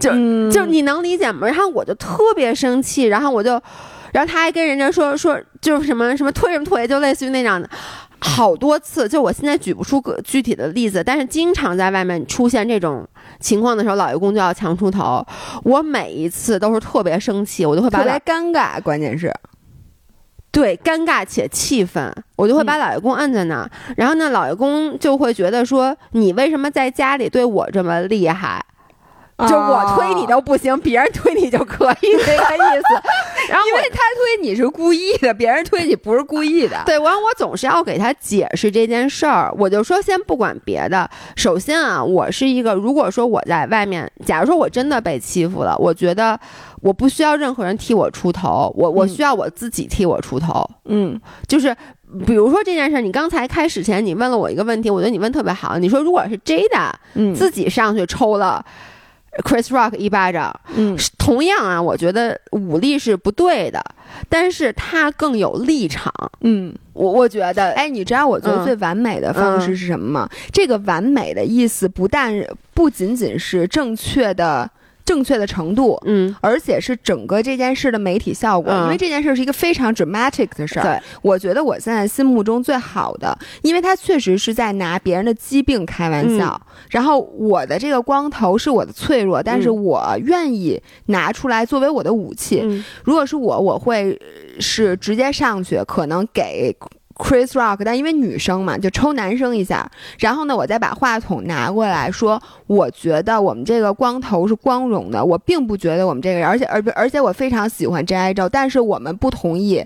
[0.00, 1.46] 就嗯就你能理解吗？
[1.46, 3.60] 然后我就特别生气，然后我就，
[4.12, 7.68] 然后他还跟人家说说就是什么什么推什么推，就类似于那样的。
[8.20, 13.04] 好多次，就我现在举不出个具体的例子，但是经常在外面出现这种
[13.40, 15.24] 情况的时候，老爷公就要强出头。
[15.64, 19.32] 我每一次都是特别生气，我就会把特别尴尬，关键是，
[20.50, 23.70] 对尴尬且气愤，我就会把老爷公摁在那儿。
[23.96, 28.64] 然后呢，老爷公就会觉得说，你为什么在家里对我这么厉害？
[29.46, 33.48] 就我推你都不行，别人推你就可以，这个意思。
[33.48, 36.82] 然后因为他推你是故意的，别人推你不是故意的。
[36.84, 39.54] 对，完我总是要给他解释这件事儿。
[39.56, 46.38] 我就说，先不管别的，首先啊，我是一个，如果说我在外面，假如说我真的被欺负了，我觉得
[46.80, 50.68] 我不需要任何人替我出头，我我需要我自己替我出头。
[50.86, 51.74] 嗯，就是
[52.26, 55.78] 比如说这件事儿，你刚才开始前你问了我一个问题，我觉得你问特别好。
[55.78, 58.64] 你说如果是 Jada，嗯，自己上去抽了。
[59.44, 63.82] Chris Rock 一巴掌，嗯，同样啊，我觉得武力是不对的，
[64.28, 70.28] 但是他更有立场，嗯，我我觉得，哎，你知道我觉得最完美的方式是什么吗？
[70.52, 72.34] 这个完美的意思不但
[72.74, 74.68] 不仅仅是正确的。
[75.08, 80.82] 正确的程度，嗯，而且是整个这件事的媒体效果，因为这件事是一个非常 dramatic 的事儿。
[80.82, 86.60] 对，我觉得我现在心目中最好的，因为他确实是在拿别人的疾病开玩笑。
[86.90, 92.62] 然后我的这个光头是我的脆弱，但是我愿意拿出来作为我的武器。
[93.02, 94.20] 如果是我，我会
[94.60, 96.76] 是直接上去，可能给。
[97.18, 99.90] Chris Rock，但因为女生嘛，就抽男生一下。
[100.18, 105.22] 然后呢，我再把话筒拿过来说，我觉得我们这个光头是光荣的。
[105.22, 108.32] 我并不觉得我们这个人，而且而而且我非常喜欢 J.I.
[108.32, 109.84] 照，但是我们不同意。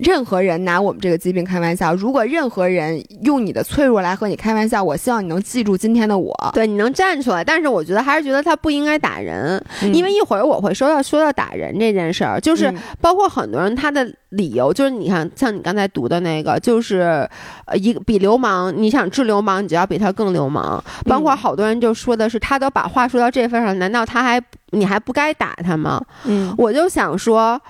[0.00, 7.44] 任何人拿我们这个疾病开玩笑，如果任何人用你的脆弱来和你开玩笑，我希望你能记住今天的我，对你能站出来。
[7.44, 9.62] 但是我觉得还是觉得他不应该打人，
[9.92, 17.28] 因为一会儿我会说到说到打人这件事儿，就是包括很多人他的理由就是你看，像你刚才读的那个，就是
[17.66, 20.82] 呃一个比流氓，你想治流氓，你就要比他更流氓。
[21.04, 26.02] 包括好多人就说的是，他都把话说到这份上，难道他还你还不该打他吗？
[26.24, 27.60] 嗯，我就想说。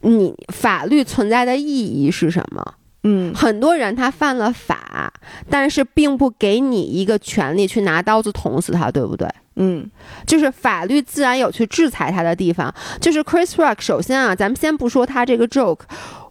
[0.00, 2.74] 你法律存在的意义是什么？
[3.04, 5.12] 嗯，很多人他犯了法，
[5.48, 9.28] 但是并不给你一个权利去拿刀子捅死他，对不对？
[9.54, 9.88] 嗯，
[10.26, 12.72] 就是法律自然有去制裁他的地方。
[13.00, 15.80] 就是 Chris Rock，首先啊，咱们先不说他这个 joke，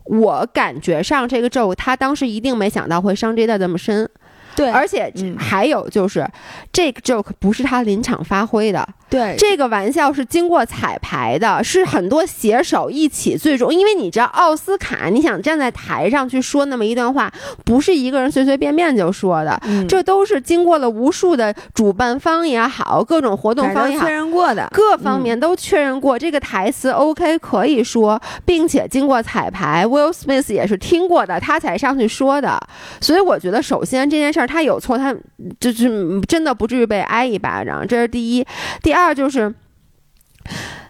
[0.03, 4.09] 我感觉上这个 joke，他当时一定没想到会伤 J 的这么深。
[4.57, 6.27] 对，而且还有就是，
[6.73, 8.85] 这个 joke 不是他临场发挥的。
[9.09, 17.31] 对，这个玩笑是经过彩排的，是很多写手一起最终，因为你知道奥斯卡，你想站在台上去说那么一段话，
[17.63, 32.59] 不是一个人随随便便就说的，这都是经过了无数的主办方也好，各种活动方也好，确认过的，各方面都确认过这个台词 OK 可以说，并且经过彩排，Will Smith 也是听过的，他才上去说的。
[32.99, 35.13] 所以我觉得，首先这件事儿他有错，他
[35.59, 38.45] 就是真的不至于被挨一巴掌，这是第一。
[38.81, 39.53] 第二就是，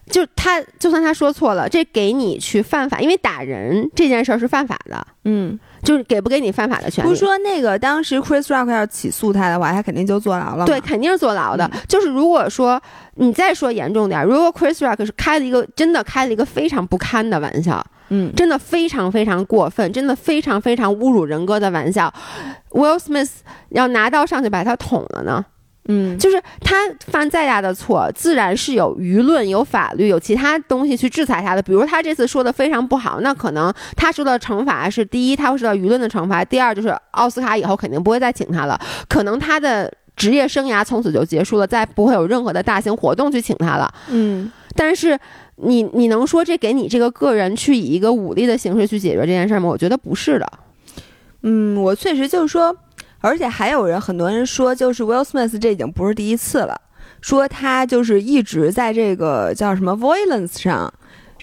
[0.10, 5.06] 就他就算他说错了，这给你去犯法，因为打人这件事儿是犯法的。
[5.26, 7.10] 嗯，就是给不给你犯法的权利？
[7.10, 10.66] 不是说那个当时 Chris Rock 要起诉他的话，他肯定就坐牢了。
[10.66, 11.70] 对，肯定是坐牢的。
[11.88, 12.82] 就是如果说
[13.16, 22.14] 你再说严重点，如果 Chris Rock 是开了一个真的开了一个非常不堪的玩笑，嗯，真的非常非常过分，真的非常非常侮辱人格的玩笑
[22.70, 23.32] ，Will Smith
[23.70, 25.46] 要拿刀上去把他捅了呢？
[25.88, 26.76] 嗯，就是他
[27.08, 31.62] 犯再大的错，自然是有舆论、有法律、有其他东西去制裁他的。
[31.62, 43.90] 比如他这次说的非常不好，那可能他受到惩罚是：第一，他会受到舆论的惩罚；第二，就是奥斯卡以后肯定不会再请他了，可能他的职业生涯从此就结束了，再不会有任何的大型活动去请他了。
[44.10, 45.18] 嗯，但是
[45.56, 49.70] 你你能说这给你这个个人去以一个武力的形式去解决这件事吗？
[49.70, 50.52] 我觉得不是的。
[51.44, 52.76] 嗯，我确实就是说。
[53.20, 56.80] 而且还有人，很多人说，就是 Will Smith 这已经不是第一次了，
[57.22, 60.94] 说他就是一直在这个叫什么 violence 上，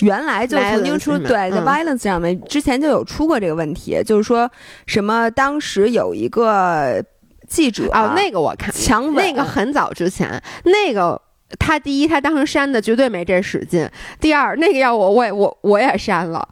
[0.00, 4.50] 原来就曾经出对在 violence 上面之前就有出过这个问题，就是说
[4.86, 7.04] 什么当时有一个
[7.48, 11.20] 记者哦，那个我看强吻，那个很早之前，那个
[11.58, 13.88] 他第一他当时删的绝对没这使劲，
[14.20, 16.48] 第二那个要我我也我我也删了。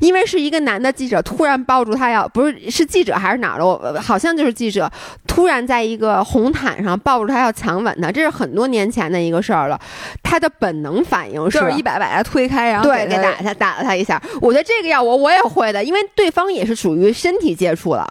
[0.00, 4.90] 因为是一个男的记者突然抱住他，要不是是记者还是哪儿的，我好像就是记者，
[5.26, 9.80] 突然在一个红毯上抱住他要强吻他，这是很多年前的一个事儿了。
[10.22, 14.20] 他的本能反应是一把把他推开，然后对给打他打了他一下。
[14.40, 18.08] 我觉得这个要我我也会的，因为对方也是属于身体接触了。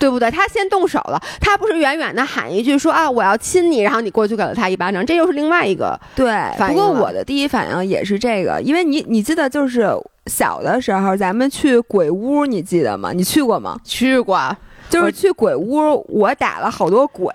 [0.00, 0.30] 对不对？
[0.30, 6.32] 他先动手了，他不是远远的喊一句说啊我要亲你，然后你过去给了他一巴掌，这又是另外一个对。
[6.66, 9.86] 不过我的第一反应也是这个，因为你你记得就是
[10.26, 13.12] 小的时候咱们去鬼屋，你记得吗？
[13.12, 13.78] 你去过吗？
[13.84, 14.56] 去过，
[14.88, 17.30] 就是去鬼屋，我打了好多鬼。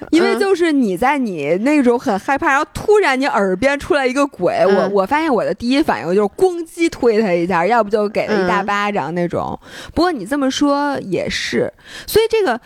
[0.10, 9.58] 因为就是你在你那种很害怕，然后突然你耳边出来一个鬼，我我发现我的第一反应就是咣叽推他一下，要不就给他一大巴掌那种。
[9.94, 11.72] 不过你这么说也是，
[12.06, 12.60] 所以这个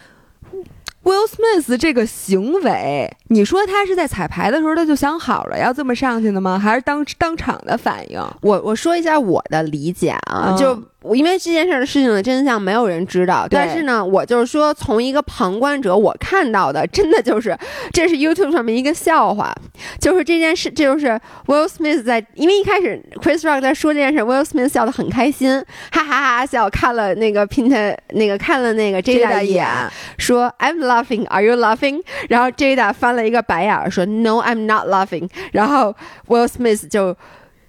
[1.05, 6.59] Will Smith 这个行为，你说他是在彩排的时候他就想好了要这么上去的吗？
[6.59, 8.20] 还是当 当场的反应？
[8.40, 10.82] 我我说一下我的理解啊，就。
[11.12, 17.55] 因为这件事的事情的真相没有人知道，但是呢，我就是说，从一个旁观者我看到的，真的就是，
[17.92, 19.55] 这是 YouTube 上面一个笑话，
[20.00, 21.09] 就是这件事，这就是
[21.44, 29.68] Will Smith 在，因为一开始 Chris Rock 在说这件事，Will Smith 笑得很开心，哈哈哈笑，看了那个 Pint 那个看了那个 Jada 一眼，
[30.16, 32.03] 说 I'm laughing，Are you laughing？
[32.28, 35.28] 然后 Jada 翻了一个白眼说 No，I'm not laughing。
[35.53, 35.97] 然后
[36.28, 37.16] Will Smith 就。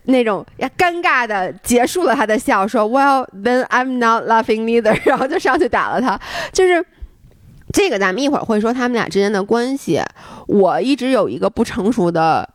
[0.08, 0.46] 那种，
[0.78, 6.22] 尴尬的结束了他的笑，说 “Well, then I'm not laughing neither”，然后就上去打了他。
[6.54, 6.86] 就是
[7.74, 10.00] 这个，咱们一会儿会说他们俩之间的关系。
[10.46, 12.48] 我一直有一个不成熟的。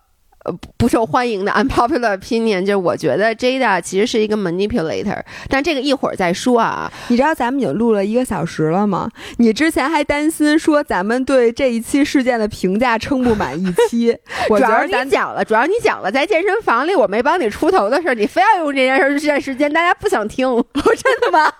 [0.44, 6.90] 呃，不受欢迎的 unpopular opinion，就是我觉得 Jada 其实是一个 manipulator，但这个一会儿再说啊。
[7.08, 9.08] 你知道咱们已经录了一个小时了吗？
[9.36, 14.16] 你之前还担心说咱们对这一期事件的评价撑不满一期，
[14.48, 21.52] 主要你讲了，主要你讲了在健身房里我没帮你出头的事儿，你非要用这件事儿占时间，大家不想听， 真的吗？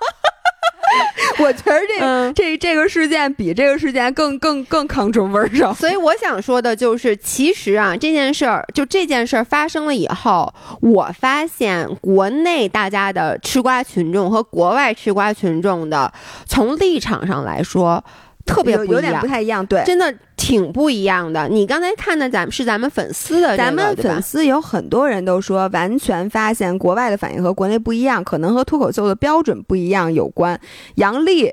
[1.39, 16.13] 我觉得这这这个事件比这个事件更更更抗争味儿上， 所以我想说的就是，其实啊，这件事儿就这件事儿发生了以后，我发现国内大家的吃瓜群众和国外吃瓜群众的
[16.47, 18.05] 从立场上来说。
[18.45, 21.49] 特别有点不太一样，对，真的挺不一样的。
[21.49, 30.59] 你刚才看的咱们是咱们粉丝的，咱们粉丝有很多人都说，完全发现国外的反应和国内不一样，可能和脱口秀的标准不一样有关。
[30.97, 31.53] 杨笠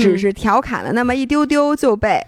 [0.00, 2.20] 只是调侃了那么一丢丢就被。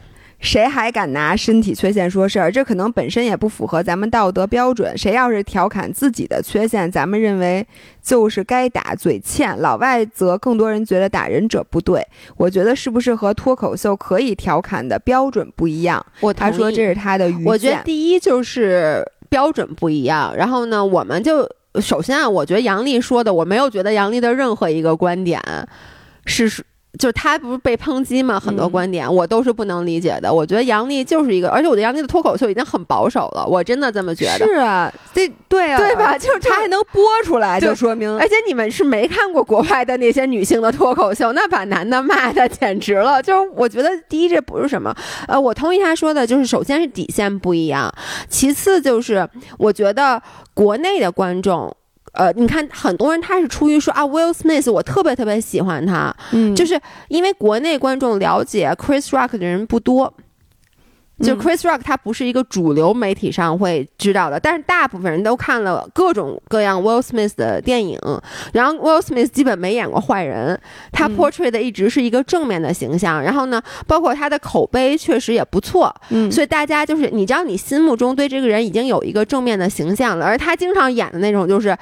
[0.46, 2.52] 谁还敢拿身体缺陷说事儿？
[2.52, 4.96] 这可能本身也不符合咱们道德标准。
[4.96, 7.66] 谁要是调侃自己的缺陷，咱们认为
[8.00, 9.58] 就是该打嘴欠。
[9.58, 12.06] 老外则更多人觉得打人者不对。
[12.36, 16.06] 我觉得是不是和脱口秀可以调侃的标准不一样？
[16.20, 17.44] 我他说这是他的愚见。
[17.44, 20.32] 我觉得第一就是标准不一样。
[20.36, 21.44] 然后呢，我们就
[21.80, 25.42] 首先啊，我觉得杨笠说的，我没有觉得杨笠的任何一个观点
[26.24, 26.64] 是。
[26.98, 28.38] 就是他不是被抨击吗？
[28.40, 30.32] 很多观点我都是不能理解的。
[30.32, 34.46] 我觉得杨笠就是一个，而且我觉得杨笠的脱口秀已经很保守了，我真的这么觉得。
[34.46, 36.16] 是啊，这对啊，对吧？
[36.18, 38.10] 就是他还能播出来，就说明。
[38.18, 43.22] 而且你们是没看过国外的那些女性的脱口秀，那把男的骂的简直了。
[43.22, 44.94] 就是我觉得第一这不是什么，
[45.28, 47.92] 呃，我同意他说的，就是首先是底线不一样，
[48.28, 49.28] 其次就是
[49.58, 50.22] 我觉得
[50.54, 51.76] 国内的观众。
[52.16, 60.12] 呃，你看，很多人他是出于说啊，Will Smith，我特别特别喜欢他，嗯，就是因为国内观众了解 Chris Rock 的人不多。
[61.24, 67.98] 就 Chris Rock，他不是一个主流媒体上会知道的，但是大部分人都看了各种各样 Will Smith 的电影，
[68.52, 70.60] 然后 Will Smith 基本没演过坏人，
[70.92, 81.74] 他 portray 的一直是一个正面的形象，然后呢，包括他的口碑确实也不错，嗯，所以大家就是你知道，你心目中对这个人已经有一个正面的形象了，而他经常演的那种就是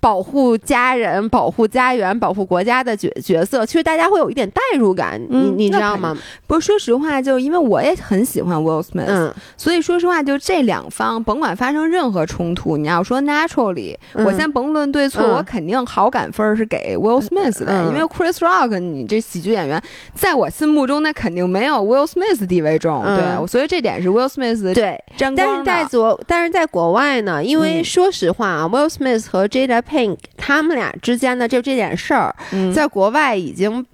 [0.00, 6.14] 保护家人、保护家园、保护国家的角角色，其实大家会有一点代入感，你你知道吗？
[6.46, 8.81] 不是，说实话，就因为我也很喜欢 Will。
[8.94, 19.82] 嗯，所以说实话，就这两方，甭管发生任何冲突，你要说 naturally，我先甭论对错，我肯定好感分是给 Will Smith 的，因为 Chris Rock，你这喜剧演员，
[20.14, 32.34] 在我心目中那肯定没有 Will Smith 地位重，对，所以这点是 Will Smith 对沾光但是在国，但是在国外呢，因为说实话啊，Will Smith 和 Jada Pink 他们俩之间的就这点事儿，
[32.74, 33.86] 在国外已经。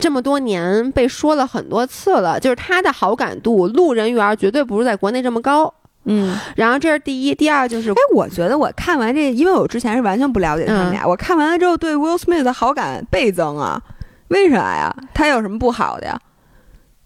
[0.00, 5.72] 这么多年被说了很多次了，就是他的好感度，路人缘绝对不是在国内这么高。
[6.06, 13.80] 嗯，然后这是第一，第二就是，哎，我觉得我看完这，因为我之前是完全不了解他们俩，我看完了之后对 Will Smith 的好感倍增啊，
[14.28, 14.94] 为啥呀？
[15.14, 16.20] 他有什么不好的呀？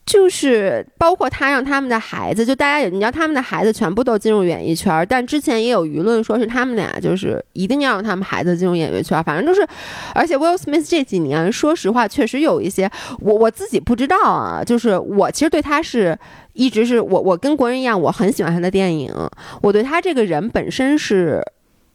[0.09, 9.69] 就是包括他让他们的孩子，就大家也你知道他们的孩子全部都进入演艺圈，但之前也有舆论说是他们俩就是一定要让他们孩子进入演艺圈，反正就是，
[10.15, 12.91] 而且 Will Smith 这几年说实话确实有一些，
[13.21, 16.19] 我我自己不知道啊，就是我其实对他是
[16.55, 19.13] 一直是我我跟国人一样，我很喜欢他的电影，
[19.61, 21.43] 我对他这个人本身是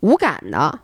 [0.01, 0.79] 无感的。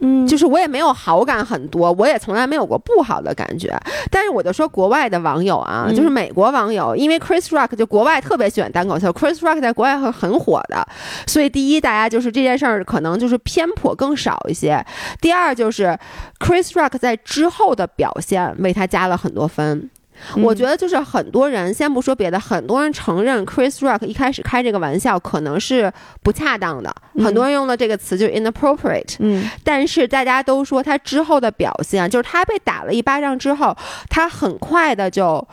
[0.00, 3.72] 嗯，就是我也没有好感很多，我也从来没有过不好的感觉。
[4.10, 10.86] 但是我就说国外的网友啊，就是美国网友，因为 Chris Rock 就国外特别喜欢单口秀，Chris Rock 在国外很很火的，
[11.26, 14.84] 所以第一，大家就是这件事儿可能就是偏颇更少一些；
[15.20, 15.96] 第二，就是
[16.38, 19.88] Chris Rock 在之后的表现为他加了很多分。
[20.36, 29.16] 我觉得就是很多人，先不说别的，很多人承认 Chris Rock 一开始开这个玩笑可能是不恰当的，很多人用的这个词就是 inappropriate。
[29.18, 33.76] 嗯，但是大家都说他之后的表现，就是他被打了一巴掌之后，
[34.08, 35.46] 他很快的就，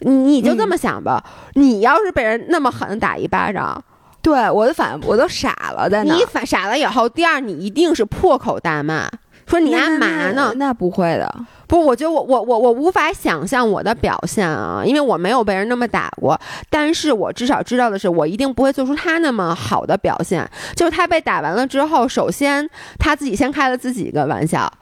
[0.00, 3.82] 你就这么想吧，你要是被人那么狠打一巴掌，
[4.20, 9.08] 对我的反我都傻了，在你反傻了以后，第二你一定是破口大骂。
[9.46, 10.52] 说你干嘛呢？
[10.56, 11.34] 那不会的，
[11.68, 16.40] 不，我觉得我我我我无法想象我的表现啊，因为我没有被人那么打过。
[16.70, 20.48] 但是我至少知道的是，我一定不会做出他那么好的表现。
[20.74, 22.66] 就是他被打完了之后，首先
[22.98, 24.72] 他自己先开了自己一个玩笑，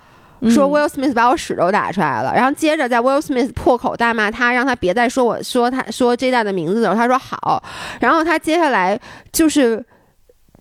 [0.48, 2.32] 说 Will Smith 把我屎都打出来了。
[2.32, 7.62] 然后接着在 Will Smith 破口大骂他，让他别再说我说他说 J 代的名字的时候，他说好。
[8.00, 8.98] 然后他接下来
[9.32, 9.84] 就是。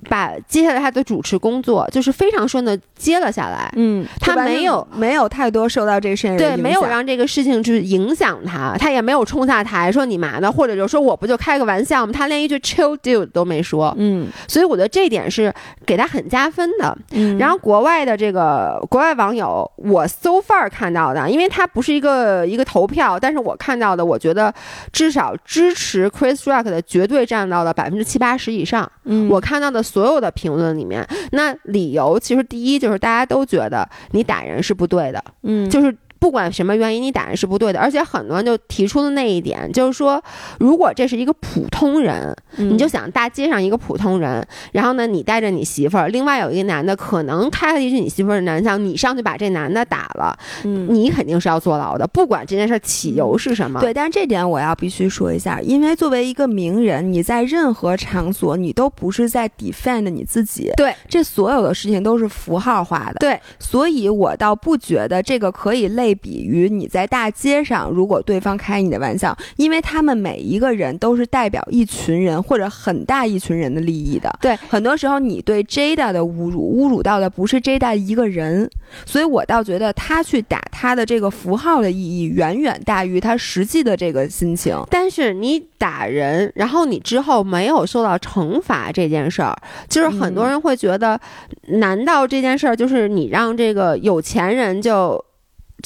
[0.09, 12.13] 把接下来他的主持工作就是非常顺的接了下来，嗯，他没有没有太多受到这个事情对，没有让这个事情去影响他，他也没有冲下台说你嘛呢，或者就说我不就开个玩笑吗？
[12.13, 15.53] 他连一句 chill dude 都没说，嗯，所以我觉得这点是
[15.85, 16.95] 给他很加分的。
[17.11, 24.53] 嗯，然后国外的这个国外网友，我 so far 看到的，因为他不是一个一个投票，但是我看到的，我觉得
[24.91, 28.89] 至少支持 Chris Rock 的绝对占到了百分之七八十以上。
[29.05, 29.83] 嗯，我看到的。
[29.95, 35.95] 所有的评论里面，那理由其实第一就是大家都觉得你打人是不对的，嗯，就是。
[36.19, 37.79] 不管什么原因，你打人是不对的。
[37.79, 40.21] 而且很多人就提出的那一点，就是说，
[40.59, 52.07] 如果这是一个普通人，你就想大街上一个普通人，然后呢，你带着你媳妇儿，另外有一个男的可能开了一句你媳妇儿的玩笑，你上去把这男的打了，你肯定是要坐牢的。
[52.07, 53.93] 不管这件事起由是什么，对。
[53.93, 60.95] 但是这点我要必须说一下，因为作为一个名人，你在任何场所，你都不是在 defend 你自己，对。
[61.09, 63.39] 这所有的事情都是符号化的，对。
[63.59, 66.04] 所以我倒不觉得这个可以类。
[66.13, 74.31] 比于你在大街上，如果对方开你的玩笑，因为他们每一个人都是代表一群人或者很大一群人的利益的。
[74.41, 78.69] 对，很多时候你对 Jada 的侮辱，侮辱到的不是 Jada 一个人，
[79.05, 84.75] 所以我倒觉得他去打他的这个符号的意义远远大于他实际的这个心情。
[84.91, 89.55] 但是你打人，然后你之后没有受到惩罚这件事儿，
[89.87, 91.19] 就是很多人会觉得，
[91.67, 95.23] 难道这件事儿就是你让这个有钱人就？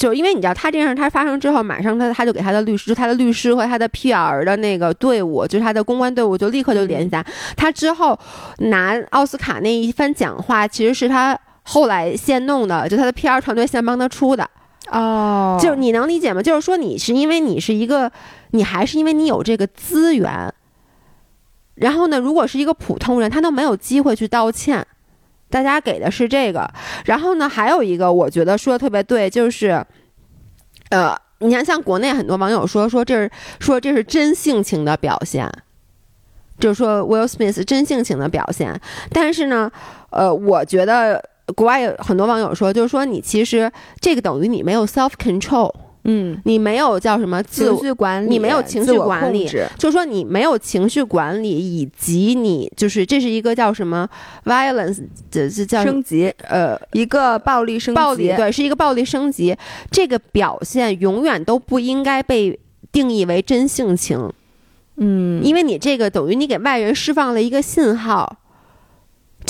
[0.00, 7.22] 就因为你知道，他这件事他发生之后，马上他他就给他的律师，就他的律师和他的 PR 的那个队伍，就是他的公关队伍，就立刻就联系他。
[7.54, 8.18] 他之后
[8.60, 14.48] 拿奥斯卡那一番讲话，其实是他后来现弄的，就他的 PR 团队现帮他出的。
[14.90, 16.42] 哦，就你能理解吗？
[16.42, 18.10] 就是说，你是因为你是一个，
[18.52, 20.50] 你还是因为你有这个资源。
[21.74, 24.86] 然后呢，如果是一个普通人，他都没有机会去道歉。
[25.50, 26.70] 大家给的是这个，
[27.04, 29.84] 然后呢，还有一个我觉得说的特别对，就是，
[30.90, 35.50] 呃，你看，像国内很多网友说说这是说这是真性情的表现，
[36.58, 38.80] 就是说 Will Smith 真性情的表现。
[39.12, 39.70] 但是呢，
[40.10, 41.22] 呃，我觉得
[41.56, 43.70] 国外有很多网友说，就是说你其实
[44.00, 45.74] 这个等于你没有 self control。
[46.04, 49.46] 嗯，你没有叫什么情绪管理，你没有情绪管理，
[49.76, 54.08] 就是说你没有情绪管理，以及你就是这是一个叫什么
[54.44, 59.54] violence，这这叫升级，呃，一个暴力升级，暴力对，是一个暴力升级，
[59.90, 62.58] 这个表现永远都不应该被
[62.90, 64.32] 定义为真性情，
[64.96, 68.38] 嗯，因为你这个等于你给外人释放了一个信号。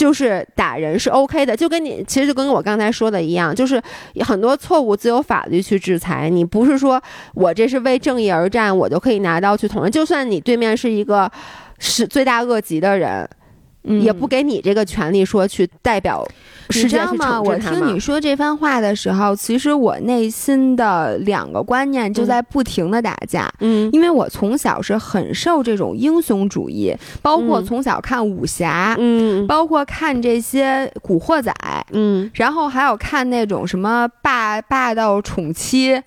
[0.01, 3.79] 就是打人是 OK 的，就跟你其实就跟我刚才说的一样，就是
[4.21, 6.31] 很多错误自有法律去制裁。
[6.31, 6.99] 你不是说
[7.35, 9.93] 我这是为正义而战，我就可以拿刀去捅人。
[9.93, 11.31] 就算你对面是一个
[11.79, 13.29] 是罪大恶极的人。
[13.83, 16.27] 也不给你这个权利说去代表，
[16.69, 17.41] 是这样吗？
[17.41, 23.51] 我听你说这番话的时候，其实我内心的两个观念就在不停的打架。
[23.61, 31.55] 嗯，因为我从小是很受这种英雄主义，包括从小看武侠，嗯，包括看这些古惑仔，
[31.93, 36.01] 嗯，然后还有看那种什么霸霸道宠妻。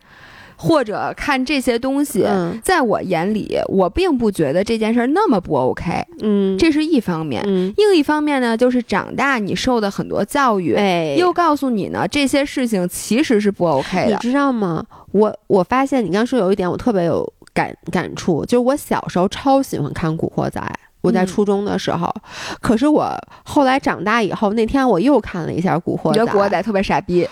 [0.64, 2.25] 或者看这些东西，
[2.63, 6.05] 在我眼里，我并不觉得这件事那么不 OK。
[6.21, 7.43] 嗯，这是一方面。
[7.46, 14.12] 嗯，另一方面呢，就是长大你受的很多教育，哎，又告诉你呢，这些事情其实是不 OK 的。
[14.12, 14.86] 你知道吗？
[15.12, 20.62] 我我发现你刚说有一点，我特别有感感触，就是我小时候超喜欢看《古惑仔》。
[21.01, 22.09] 我在初中的时候，
[22.62, 23.13] 可是我
[23.43, 27.28] 后来长大以后，那天我又看了一下《古惑仔》，觉得《古惑仔》特别傻逼。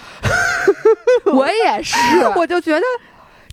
[1.34, 1.96] 我也是，
[2.36, 2.82] 我就觉得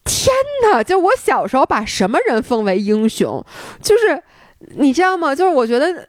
[0.09, 0.82] 天哪！
[0.82, 3.44] 就我小时候把什么人奉为英雄，
[3.82, 4.20] 就是
[4.76, 5.35] 你知道吗？
[5.35, 6.09] 就是我觉得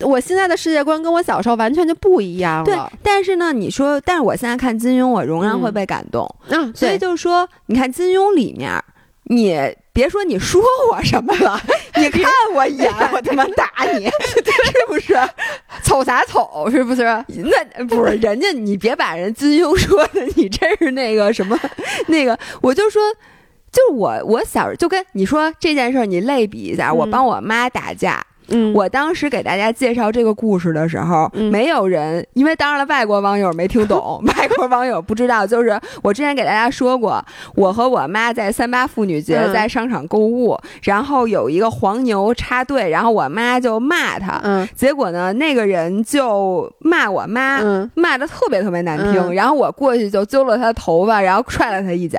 [0.00, 2.64] 我现在的世界观跟我小时候完全就不一样了。
[2.64, 6.28] 对，但是呢，你说，但是我现在看金庸，我仍然会被感动。
[6.48, 8.72] 嗯，所以就是说，你看金庸里面，
[9.28, 9.76] 你。
[9.90, 11.60] 别说你说我什么了，
[11.98, 12.22] 你看
[12.54, 15.12] 我一眼，我他妈打你， 是不是？
[15.82, 16.70] 瞅啥瞅？
[16.70, 17.02] 是不是？
[17.26, 21.58] 那不是人家，你别把人金庸说的，你真是那个什么，
[22.06, 23.02] 那个，我就说，
[23.72, 28.24] 就我，我小就跟你说这件事儿，你类比一下，我帮我妈打架。
[28.48, 35.46] 嗯，我当时给大家介绍这个故事的时候，没有人，因为当然了，外国网友没听懂， 外国网友不知道。
[35.46, 47.60] 就是我之前给大家说过，我和我妈在三八妇女节在商场购物，然后有一个黄牛插队，然后我妈就骂他，嗯，结果呢，那个人就骂我妈，
[47.94, 52.18] 骂的特别特别难听，然后我过去就揪了他的头发，然后踹了他一脚。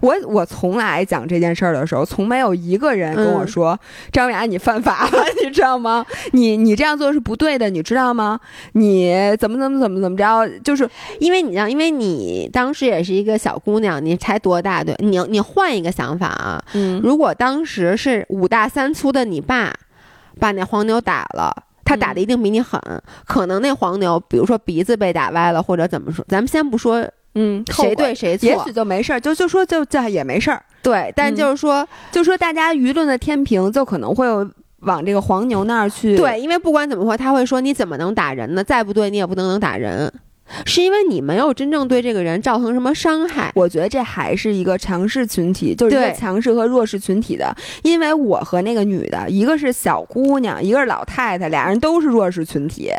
[0.00, 3.78] 我我从来讲这件事儿的时候，从没有一个人跟我说
[4.12, 5.61] 张雅你犯法了，你知。
[5.62, 6.04] 知道吗？
[6.32, 8.40] 你你这样做是不对的，你知道吗？
[8.72, 10.48] 你怎么怎么怎么怎么着？
[10.64, 10.90] 就是
[11.20, 14.82] 因为你知道，因为你当时也是一个小姑娘，你才多大？
[14.82, 19.72] 对，你你换一个想法啊，嗯，如果当时是五大三粗的你爸
[20.40, 22.80] 把那黄牛打了，他打的一定比你狠，
[23.24, 34.50] 可能那黄牛比如说鼻子被打歪了或者怎么说，咱们先不说，嗯，谁对谁错，也许就没事儿，就就说就这也没事儿，对，但就是说，就说大家舆论的天平就可能会有。
[34.82, 38.62] 往这个黄牛那儿去，对，因为不管怎么说，他会说你怎么能打人呢？
[38.62, 40.12] 再不对，你也不能能打人。
[40.66, 47.56] 是因为你没有真正对这个人造成什么伤害，我觉得这还是一个强势群体，就是一个强势和弱势群体的。
[47.82, 52.90] 因为我和那个女的，一个是小姑娘，一个是老太太，俩人都是弱势群体。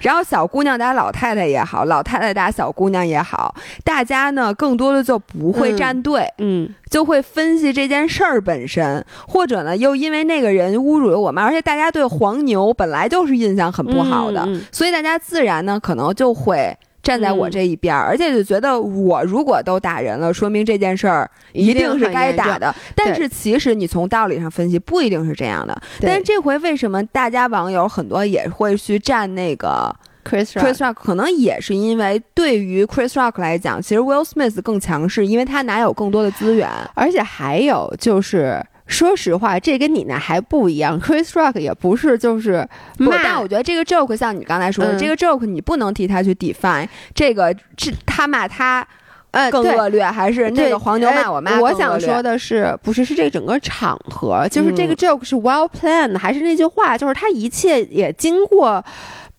[0.00, 3.54] 然后小姑娘打老太太也好，老太太打小姑娘也好，
[3.84, 16.76] 大家呢更多的就不会站队，嗯，就会分析这件事儿本身，或者呢又因为那个人侮辱了我们，而且大家对黄牛本来就是印象很不好的，所以大家自然呢可能就会。
[17.02, 22.72] 站在我这一边，而且就觉得我如果都打人了，说明这件事儿一定是该打的。
[22.94, 25.76] 但是其实你从道理上分析，不一定是这样的。
[26.00, 29.92] 但是这回为什么大家网友很多也会去站那个
[30.24, 30.94] Chris Chris Rock？
[30.94, 38.64] 可能也是因为对于 Chris Rock 来讲，其实 Will Smith 更强势，因为他哪有更多的资源，而且还有就是。
[38.88, 41.00] 说实话，这跟你那还不一样。
[41.00, 42.68] Chris Rock 也不是就是
[42.98, 48.86] 骂，但我觉得这个 joke 像你刚才说的，这个 joke 你不能替他去 define 这个是他骂他，
[49.30, 51.58] 呃，更恶劣，还是那个黄牛骂我妈？
[51.58, 58.84] 我想说的是，不是是这整个场合，就是这个 joke 是 well planned，还是那句话，就是他一切也经过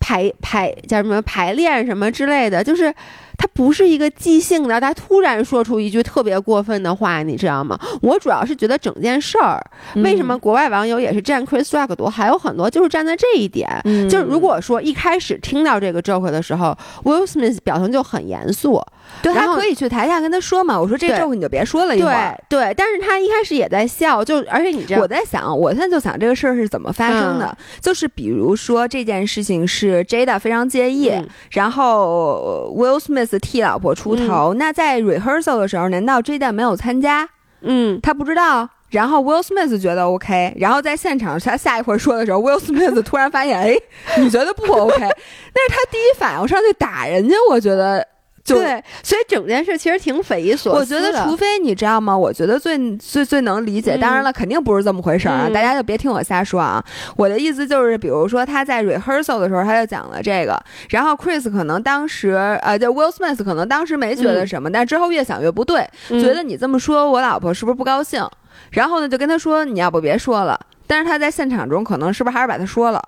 [0.03, 2.93] 排排叫什么排练什么之类的，就是。
[3.38, 7.80] 他不是一个即兴的，他突然说出一句特别过分的话，你知道吗？
[8.01, 9.61] 我主要是觉得整件事儿，
[9.95, 13.69] 为什么国外网友也是站 Chris Rock 多，还有很多就是站在这一点，
[14.10, 18.81] 就是如果说一开始听到这个 joke 的时候，Will Smith 表情就很严肃。
[19.22, 22.35] 对他可以去台下跟他说嘛，我说这个 joke 你就别说了，一会儿。
[22.49, 31.11] 对，但是他一开始也在笑，就而且你知道，我在想，我现在就想这个事儿是怎么发生的，就是比如说这件事情是 Jada 非常介意，
[31.51, 37.28] 然后 Will Smith 替老婆出头，那在 rehearsal 的时候，难道 Jada 没有参加？
[37.62, 38.70] 嗯，他不知道。
[38.90, 43.76] 然后 Will Smith 觉得 OK，然后在现场他下一回说的时候，Will Smith 突然发现，哎，
[44.18, 44.95] 你觉得不 OK？
[45.00, 48.08] 那是他第一反应上去打人家，我觉得。
[48.45, 50.98] 对，所以整件事其实挺匪夷所思的。
[50.98, 52.18] 我觉得，除非你知道吗？
[52.18, 55.49] 我觉得最最最能理解，当然了，肯定不是这么回事儿啊！
[55.49, 56.84] 大家就别听我瞎说啊！
[57.15, 68.28] 我的意思就是，比如说他在 rehearsal 的时候，他就讲了这个，然后 Chris 可能当时呃，就 Will Smith 可能当时没觉得什么，但之后越想越不对，觉得你这么说，我老婆是不是不高兴？
[68.72, 70.60] 然后呢，就跟他说你要不别说了。
[70.86, 73.02] 但是他在现场中可能是不是还是把他说了？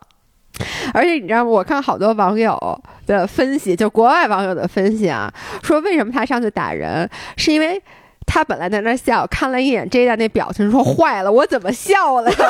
[0.94, 1.49] 而且你知道吗？
[1.49, 5.32] 我看好多网友的分析，就国外网友的分析啊，
[5.64, 7.82] 说为什么他上去打人，是因为。
[8.26, 12.31] 他本来在那笑，看了一眼 J 的那表情，说：“坏了，我怎么笑了？
[12.34, 12.45] 说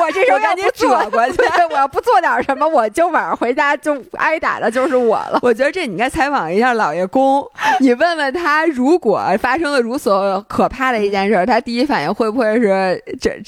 [0.00, 5.38] 我这时候赶紧转过去， 我要不做点什么，我就晚上回家就挨打的就是我了。
[5.44, 7.46] 我觉得这你应该采访一下老爷公，
[7.80, 10.10] 你问问他，如果发生了如此
[10.48, 13.38] 可怕的一件事，他第一反应会不会是这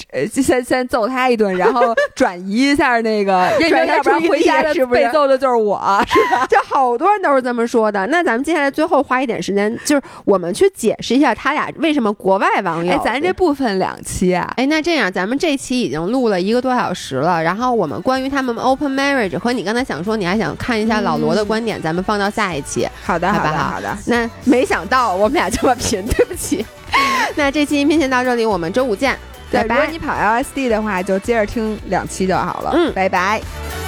[0.43, 6.47] 先先揍他一顿，然后转移一下那个，因为要不然回家的被揍的就是我，是吧？
[6.47, 8.07] 就好多人都是这么说的。
[8.09, 11.54] 那咱们接下来最后花一点时间，就是我们去解释一下他。
[11.55, 12.93] 俩为什么国外网友？
[12.93, 14.53] 哎，咱这不分两期啊？
[14.57, 22.87] 哎，那这样咱们这期已经录了一个多小时了，然后我们关于他们 open marriage 和你刚才想说你还想看一下老罗的观点，咱们放到下一期。
[23.03, 23.97] 好的，好的，好的。
[24.07, 26.65] 那没想到我们俩这么贫，对不起。
[27.37, 29.17] 那这期音频先到这里，我们周五见。
[29.51, 32.73] 对，如果你跑 LSD 的话，就接着听两期就好了。
[32.75, 33.84] 嗯，拜拜。